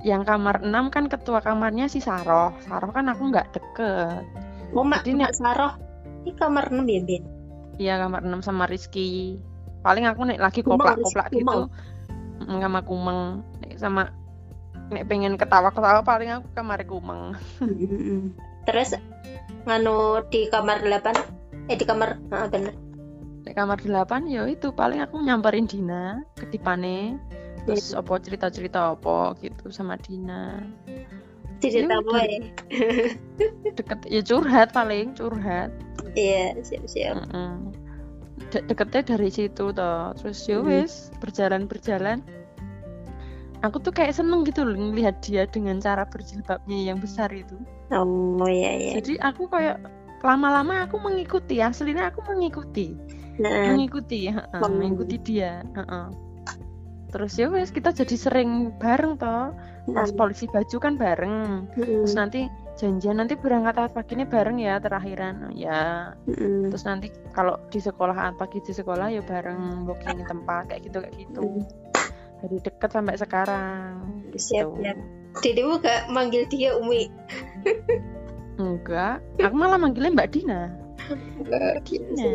[0.00, 2.56] Yang kamar 6 kan ketua kamarnya si Saroh.
[2.64, 4.24] Saroh kan aku nggak deket.
[4.72, 5.74] Oh, Mak, Jadi Mak Saroh.
[6.24, 7.22] Ini kamar 6 ya, Ben?
[7.80, 9.40] Iya kamar 6 sama Rizky.
[9.80, 11.72] Paling aku nih lagi koplak-koplak gitu.
[12.44, 13.20] Mm, sama Kumeng.
[13.80, 14.12] Sama
[14.90, 17.38] nek pengen ketawa-ketawa paling aku kamar kumeng.
[18.66, 18.98] Terus
[19.64, 22.74] nganu di kamar 8 eh di kamar ah, bener.
[23.46, 24.74] Di kamar 8 ya itu.
[24.74, 27.16] Paling aku nyamperin Dina ketipane
[27.64, 30.64] terus apa cerita-cerita apa gitu sama Dina?
[31.60, 32.40] Cerita Ya apa ya?
[33.76, 35.68] Deket ya curhat paling curhat.
[36.16, 37.70] Iya siap siap Mm-mm.
[38.50, 40.16] De- deketnya dari situ toh.
[40.16, 40.68] Terus ya Hmm.
[40.68, 42.24] wis berjalan berjalan
[43.60, 47.60] aku tuh kayak seneng gitu loh ngelihat dia dengan cara berjilbabnya yang besar itu.
[47.92, 48.92] Oh iya iya.
[48.96, 49.84] Jadi aku kayak
[50.24, 52.96] lama-lama aku mengikuti aslinya aku mengikuti.
[53.36, 54.64] Nah, mengikuti Hmm.
[54.64, 56.06] mengikuti dia heeh.
[57.10, 59.52] Terus ya wes kita jadi sering bareng toh.
[59.90, 61.66] Pas nah, polisi baju kan bareng.
[61.74, 62.46] Mm, terus nanti
[62.78, 65.50] janjian nanti berangkat awal pagi ini bareng ya terakhiran.
[65.52, 66.14] Ya
[66.70, 71.16] terus nanti kalau di sekolah pagi di sekolah ya bareng booking tempat kayak gitu kayak
[71.18, 71.42] gitu.
[71.42, 71.64] Mm.
[72.40, 74.00] dari deket sampai sekarang
[74.32, 74.80] siap gitu.
[74.80, 74.96] siap
[75.44, 77.06] Dedewo gak manggil dia Umi?
[78.58, 79.22] Enggak.
[79.38, 80.72] Aku malah manggilnya Mbak Dina
[81.84, 82.30] Dina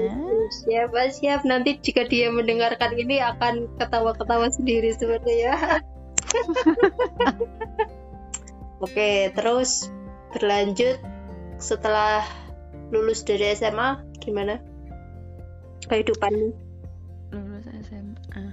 [0.51, 1.41] siap siap.
[1.47, 5.79] Nanti jika dia mendengarkan ini akan ketawa-ketawa sendiri sepertinya
[8.83, 9.87] oke terus
[10.35, 10.99] berlanjut
[11.57, 12.27] setelah
[12.91, 14.59] lulus dari SMA gimana
[15.87, 16.51] kehidupanmu?
[17.31, 18.43] Lulus SMA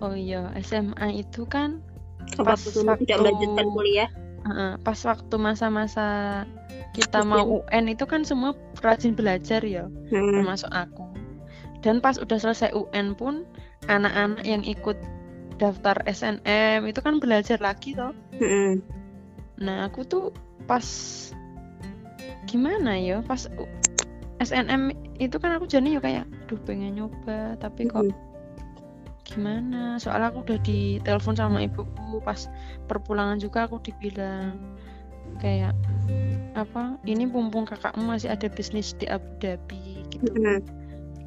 [0.00, 1.84] oh iya SMA itu kan
[2.40, 4.10] apa Pas betul tidak waktu- melanjutkan kuliah?
[4.42, 6.42] Heeh, pas waktu masa-masa
[6.92, 7.32] kita Ujian.
[7.32, 8.52] mau UN itu kan semua
[8.84, 10.32] rajin belajar ya hmm.
[10.40, 11.08] termasuk aku
[11.82, 13.48] dan pas udah selesai UN pun
[13.90, 14.94] anak-anak yang ikut
[15.58, 18.82] daftar SNM itu kan belajar lagi toh Hmm.
[19.56, 20.24] nah aku tuh
[20.66, 20.84] pas
[22.46, 23.46] gimana ya pas
[24.42, 24.90] SNM
[25.22, 28.14] itu kan aku jadi ya kayak duh pengen nyoba tapi kok Hmm.
[29.22, 32.50] gimana soalnya aku udah ditelepon sama ibuku pas
[32.90, 34.58] perpulangan juga aku dibilang
[35.40, 35.72] kayak
[36.52, 40.28] apa ini mumpung kakakmu masih ada bisnis di Abu Dhabi gitu.
[40.36, 40.60] Hmm.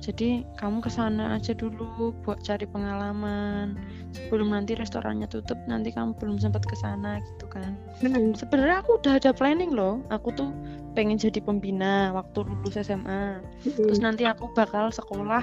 [0.04, 3.74] jadi kamu ke sana aja dulu buat cari pengalaman.
[4.14, 7.74] Sebelum nanti restorannya tutup nanti kamu belum sempat ke sana gitu kan.
[8.06, 8.38] Hmm.
[8.38, 10.06] sebenarnya aku udah ada planning loh.
[10.14, 10.54] Aku tuh
[10.94, 15.42] pengen jadi pembina waktu lulus SMA terus nanti aku bakal sekolah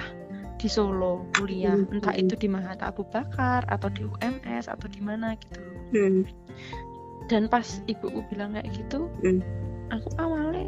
[0.63, 1.75] di Solo kuliah.
[1.75, 5.59] Entah itu di Mahathir Abu Bakar atau di UMS atau di mana gitu.
[7.31, 9.39] Dan pas ibuku bilang kayak gitu Hmm.
[9.91, 10.67] aku awalnya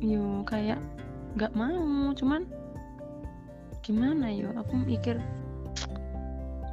[0.00, 0.80] yo kayak
[1.36, 2.10] nggak mau.
[2.16, 2.48] Cuman
[3.84, 4.50] gimana yo?
[4.56, 5.20] Aku mikir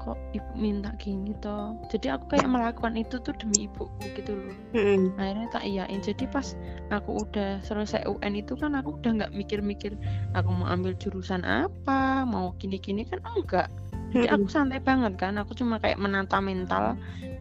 [0.07, 1.75] kok ibu minta gini toh?
[1.91, 4.55] Jadi aku kayak melakukan itu tuh demi ibuku gitu loh.
[4.71, 5.11] Hmm.
[5.19, 5.99] akhirnya tak iyain.
[5.99, 6.55] Jadi pas
[6.95, 9.99] aku udah selesai UN itu kan aku udah nggak mikir-mikir
[10.31, 12.23] aku mau ambil jurusan apa?
[12.23, 13.67] Mau gini-gini kan enggak
[14.15, 16.95] jadi aku santai banget kan aku cuma kayak menata mental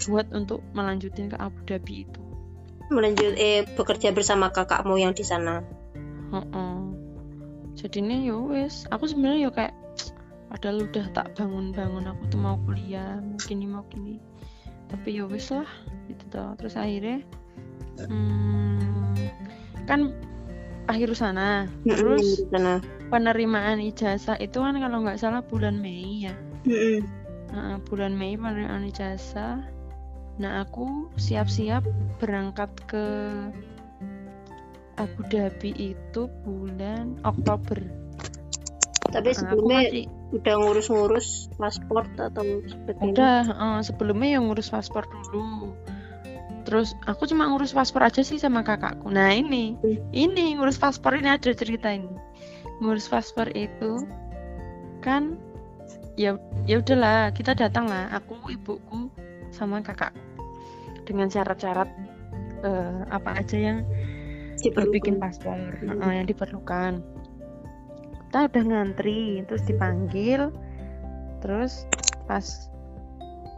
[0.07, 2.21] buat untuk melanjutin ke Abu Dhabi itu.
[2.91, 5.63] Melanjut eh bekerja bersama kakakmu yang di sana.
[6.35, 6.75] Heeh.
[7.77, 9.75] jadinya ya wes aku sebenarnya ya kayak
[10.49, 14.17] padahal udah tak bangun-bangun aku tuh mau kuliah mau gini mau gini.
[14.89, 15.69] Tapi ya wes lah
[16.09, 16.57] gitu toh.
[16.57, 17.21] Terus akhirnya
[18.01, 19.13] hmm,
[19.85, 20.17] kan
[20.87, 22.47] akhir sana terus
[23.11, 26.35] penerimaan ijazah itu kan kalau nggak salah bulan Mei ya
[26.67, 27.07] Hmm.
[27.55, 29.63] Nah, bulan Mei penerimaan ijazah
[30.37, 31.81] nah aku siap-siap
[32.21, 33.07] berangkat ke
[35.01, 37.81] Abu Dhabi itu bulan Oktober.
[39.09, 42.45] Tapi Nah, sebelumnya masih udah ngurus-ngurus paspor atau
[43.01, 45.73] udah eh, sebelumnya yang ngurus paspor dulu.
[46.67, 49.09] Terus aku cuma ngurus paspor aja sih sama kakakku.
[49.09, 49.97] Nah ini Hmm.
[50.11, 52.13] ini ngurus paspor ini ada cerita ini.
[52.83, 54.05] Ngurus paspor itu
[55.01, 55.39] kan
[56.17, 59.13] ya ya udahlah kita datang lah aku ibuku
[59.49, 60.13] sama kakak
[61.05, 61.89] dengan syarat-syarat
[62.61, 63.79] eh, apa aja yang
[64.57, 64.93] Diperlukan.
[64.93, 66.01] bikin paspor Hmm.
[66.01, 66.93] eh, yang diperlukan
[68.27, 70.51] kita udah ngantri terus dipanggil
[71.39, 71.85] terus
[72.25, 72.43] pas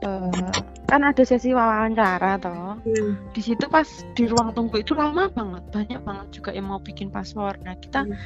[0.01, 0.51] eh,
[0.85, 3.15] kan ada sesi wawancara toh Hmm.
[3.31, 7.09] di situ pas di ruang tunggu itu lama banget banyak banget juga yang mau bikin
[7.09, 8.19] paspor nah kita Hmm.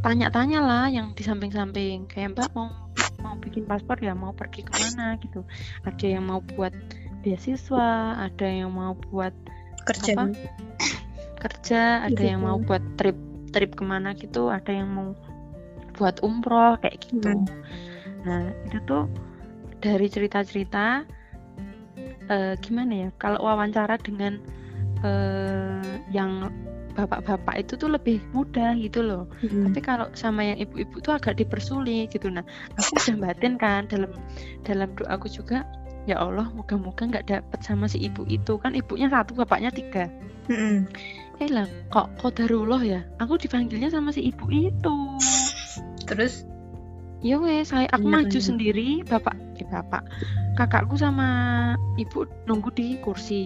[0.00, 2.68] tanya-tanya lah yang di samping-samping kayak mbak mau
[3.22, 5.44] mau bikin paspor ya mau pergi ke mana gitu
[5.84, 6.72] ada yang mau buat
[7.20, 9.32] beasiswa ada yang mau buat
[9.84, 10.24] kerja apa?
[11.44, 12.66] kerja ada yang mau Gitu.
[12.68, 13.18] buat trip
[13.50, 15.08] trip ke mana gitu ada yang mau
[15.96, 17.46] buat umroh kayak gitu Hmm.
[18.24, 19.04] nah itu tuh
[19.80, 21.04] dari cerita-cerita
[22.28, 24.38] eh, gimana ya kalau wawancara dengan
[25.00, 26.52] eh, yang
[27.04, 29.24] bapak-bapak itu tuh lebih mudah gitu loh.
[29.40, 29.70] Hmm.
[29.70, 32.28] tapi kalau sama yang ibu-ibu tuh agak dipersulit gitu.
[32.28, 32.44] Nah
[32.76, 34.12] aku udah batin kan dalam
[34.62, 35.64] dalam doaku juga
[36.04, 38.60] ya Allah moga-moga nggak dapet sama si ibu itu.
[38.60, 40.12] Kan ibunya satu bapaknya tiga.
[40.50, 40.90] Mm-mm.
[41.40, 43.00] eh lah kok kodarullah ya?
[43.22, 44.96] Aku dipanggilnya sama si ibu itu.
[46.04, 46.44] Terus?
[47.20, 48.44] Ya wes saya aku maju iya.
[48.48, 50.00] sendiri bapak eh bapak
[50.56, 51.28] kakakku sama
[52.00, 53.44] ibu nunggu di kursi.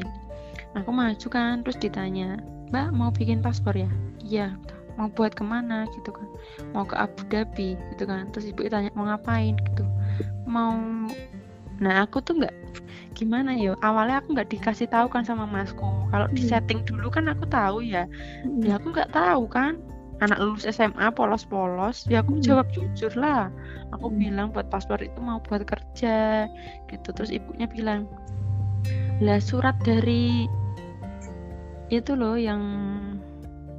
[0.75, 2.39] Aku maju kan terus ditanya
[2.71, 3.91] mbak mau bikin paspor ya?
[4.25, 4.55] Iya
[4.95, 6.29] mau buat ke mana gitu kan?
[6.71, 8.31] Mau ke Abu Dhabi gitu kan?
[8.31, 9.59] Terus ibu tanya mau ngapain?
[9.59, 9.85] gitu.
[10.47, 10.75] Mau
[11.83, 12.55] nah aku tuh nggak
[13.19, 13.75] gimana ya?
[13.83, 15.83] Awalnya aku nggak dikasih tahu kan sama masku.
[16.15, 16.51] Kalau di Hmm.
[16.51, 18.07] setting dulu kan aku tahu ya.
[18.63, 19.83] Ya aku nggak tahu kan?
[20.23, 22.45] Anak lulus SMA polos-polos ya aku Hmm.
[22.47, 23.51] jawab jujur lah.
[23.99, 24.19] Aku Hmm.
[24.23, 26.47] bilang buat paspor itu mau buat kerja
[26.87, 27.09] gitu.
[27.11, 28.07] Terus ibunya bilang
[29.23, 30.47] lah surat dari
[32.01, 32.63] itu loh yang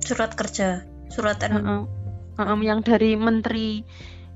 [0.05, 1.83] surat kerja surat uh, uh,
[2.37, 3.81] uh, yang dari menteri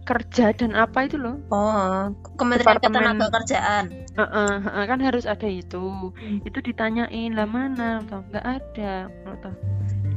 [0.08, 1.38] kerja dan apa itu loh?
[1.54, 3.84] Oh Kementerian Departemen- Ketenagakerjaan
[4.18, 6.10] uh, uh, uh, uh, kan harus ada itu.
[6.42, 8.02] Itu ditanyain lah mana?
[8.10, 9.06] Toh nggak ada.
[9.46, 9.54] Toh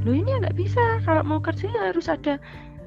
[0.02, 0.80] lo ini nggak bisa.
[1.04, 2.40] Kalau mau kerja ya harus ada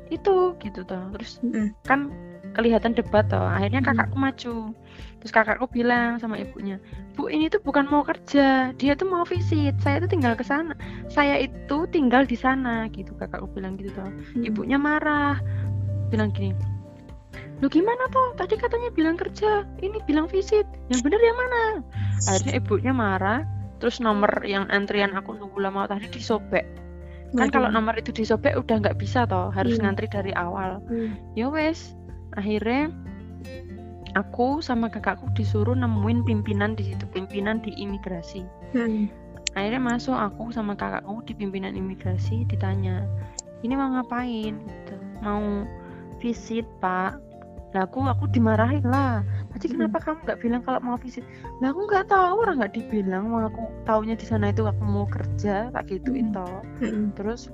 [0.09, 1.03] itu gitu toh.
[1.13, 1.77] Terus Mm-mm.
[1.85, 2.09] kan
[2.57, 3.43] kelihatan debat toh.
[3.43, 3.89] Akhirnya Hmm.
[3.93, 4.53] kakakku maju
[5.25, 6.77] terus kakakku bilang sama ibunya
[7.17, 10.77] bu ini tuh bukan mau kerja dia tuh mau visit saya tuh tinggal ke sana
[11.09, 13.09] saya itu tinggal di sana gitu.
[13.17, 14.05] Kakakku bilang gitu toh.
[14.37, 15.41] Ibunya marah
[16.13, 16.53] bilang gini
[17.63, 18.37] lu gimana toh?
[18.37, 21.63] Tadi katanya bilang kerja ini bilang visit yang bener yang mana?
[22.29, 23.41] Akhirnya ibunya marah
[23.81, 26.67] terus nomor yang antrian aku nunggu lama tadi disobek.
[27.33, 29.89] Kan kalau nomor itu disobek udah nggak bisa toh harus Hmm.
[29.89, 30.83] ngantri dari awal.
[30.85, 31.17] Hmm.
[31.33, 31.97] ya wes
[32.37, 32.91] akhirnya
[34.15, 39.11] aku sama kakakku disuruh nemuin pimpinan di situ pimpinan di imigrasi Hmm.
[39.55, 43.03] akhirnya masuk aku sama kakakku di pimpinan imigrasi ditanya
[43.63, 45.67] ini mau ngapain gitu mau
[46.23, 47.19] visit pak
[47.75, 49.19] lah aku aku dimarahin lah
[49.51, 49.87] tadi Hmm.
[49.87, 51.23] kenapa kamu nggak bilang kalau mau visit
[51.59, 55.03] lah aku nggak tahu orang nggak dibilang mau aku taunya di sana itu aku mau
[55.11, 56.35] kerja tak gituin Hmm.
[56.39, 57.11] toh Hmm.
[57.19, 57.51] terus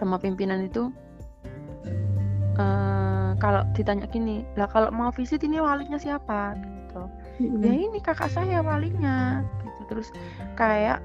[0.00, 0.88] sama pimpinan itu
[3.28, 6.56] eh kalau ditanya gini lah kalau mau visit ini walinya siapa?
[6.56, 7.02] Gitu.
[7.44, 7.60] Hmm.
[7.62, 9.44] ya ini kakak saya walinya.
[9.60, 9.82] Gitu.
[9.92, 10.08] Terus
[10.56, 11.04] kayak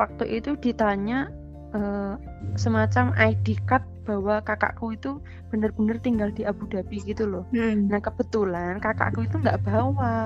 [0.00, 1.28] waktu itu ditanya
[1.76, 2.14] eh,
[2.56, 5.20] semacam ID card bahwa kakakku itu
[5.52, 7.44] benar-benar tinggal di Abu Dhabi gitu loh.
[7.52, 7.92] Hmm.
[7.92, 10.16] nah kebetulan kakakku itu nggak bawa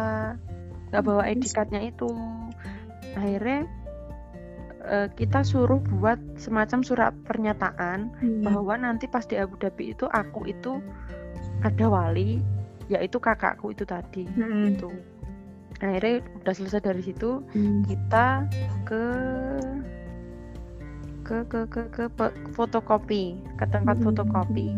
[0.94, 2.06] nggak bawa ID cardnya itu.
[3.18, 3.66] Akhirnya
[4.82, 8.42] eh, kita suruh buat semacam surat pernyataan Hmm.
[8.42, 10.82] bahwa nanti pas di Abu Dhabi itu aku itu
[11.62, 12.42] ada wali
[12.90, 14.74] yaitu kakakku itu tadi Hmm.
[14.74, 14.90] itu
[15.78, 17.82] akhirnya udah selesai dari situ Hmm.
[17.86, 18.46] kita
[18.86, 19.04] ke
[21.22, 24.10] ke ke ke ke pe- fotokopi ke tempat Hmm.
[24.10, 24.68] fotokopi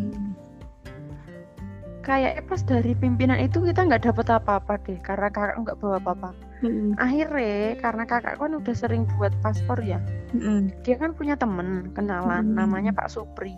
[2.05, 6.31] kayaknya pas dari pimpinan itu kita nggak dapat apa-apa deh karena kakak nggak bawa apa-apa
[6.63, 6.95] Hmm.
[6.97, 9.99] akhirnya karena kakak kan udah sering buat paspor ya
[10.31, 10.71] Hmm.
[10.87, 12.57] dia kan punya temen kenalan Hmm.
[12.57, 13.55] namanya Pak Supri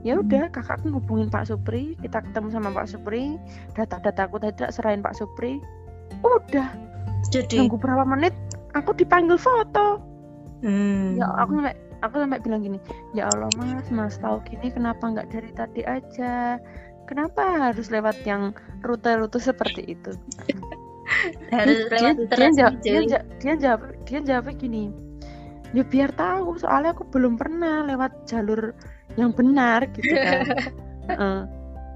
[0.00, 3.36] ya udah kakakku ngubungin Pak Supri kita ketemu sama Pak Supri
[3.76, 5.60] data-dataku tadi tak serahin Pak Supri
[6.24, 6.68] udah
[7.28, 8.32] jadi nunggu berapa menit
[8.72, 10.00] aku dipanggil foto
[10.60, 11.16] Hmm.
[11.16, 12.78] ya aku sampai aku sampai bilang gini
[13.12, 16.60] ya Allah mas mas tahu gini kenapa nggak dari tadi aja
[17.04, 18.52] kenapa harus lewat yang
[18.84, 20.12] rute-rute seperti itu
[21.50, 22.74] harus dia, lewat dia, jawab,
[23.40, 24.84] dia, jawab dia jawabnya gini.
[25.70, 28.74] Ya biar tahu soalnya aku belum pernah lewat jalur
[29.14, 30.42] yang benar gitu kan.
[31.10, 31.40] Heeh.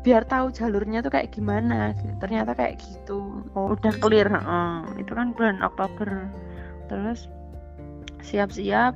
[0.05, 2.13] biar tahu jalurnya tuh kayak gimana gitu.
[2.21, 3.41] ternyata kayak gitu.
[3.57, 5.01] Oh, udah clear heeh.
[5.01, 6.29] itu kan bulan Oktober.
[6.93, 7.25] Terus
[8.21, 8.93] siap-siap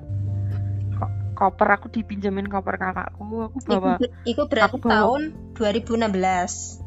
[1.00, 3.24] ko- koper aku dipinjemin koper kakakku.
[3.24, 5.22] Aku bawa Iku, iku berarti aku bawa- tahun
[5.56, 6.84] 2016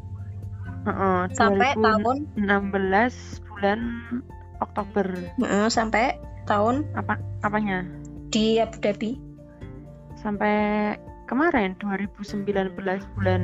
[0.86, 3.80] heeh, sampai tahun 2016 bulan
[4.62, 5.06] Oktober.
[5.38, 7.86] Heeh, sampai tahun apa apanya?
[8.32, 9.20] di Abu Dhabi.
[10.16, 10.96] Sampai
[11.28, 12.48] kemarin 2019
[13.12, 13.42] bulan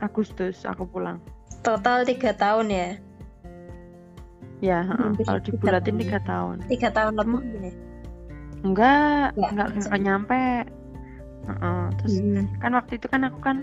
[0.00, 1.20] Agustus aku pulang.
[1.60, 2.88] Total tiga tahun ya?
[4.58, 6.64] Ya Hampir kalau dibulatin tiga tahun.
[6.66, 7.72] Tiga tahun lebih ya
[8.58, 10.44] enggak Enggak, enggak enggak nyampe.
[11.48, 12.44] Heeh, terus Hmm.
[12.58, 13.56] kan waktu itu kan aku kan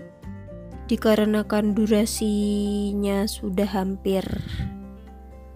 [0.86, 4.22] dikarenakan durasinya sudah hampir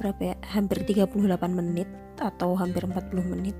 [0.02, 0.36] berapa ya?
[0.50, 1.14] Hampir 38
[1.54, 1.86] menit
[2.18, 3.54] atau hampir 40 menit.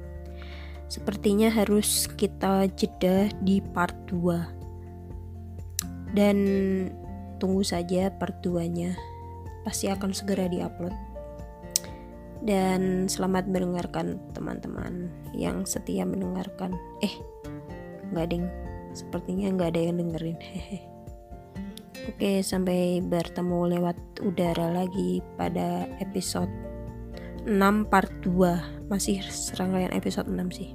[0.90, 6.36] Sepertinya harus kita jeda di part 2 dan
[7.38, 8.98] tunggu saja part 2 nya
[9.62, 10.92] pasti akan segera diupload.
[12.40, 16.72] Dan selamat mendengarkan teman-teman yang setia mendengarkan.
[17.04, 17.14] Eh
[18.10, 18.48] nggak ding.
[18.90, 20.40] Sepertinya nggak ada yang dengerin.
[20.40, 20.89] Hehe
[22.08, 26.48] Oke, sampai bertemu lewat udara lagi pada episode
[27.44, 28.88] 6 part 2.
[28.88, 30.72] Masih serangkaian episode 6 sih.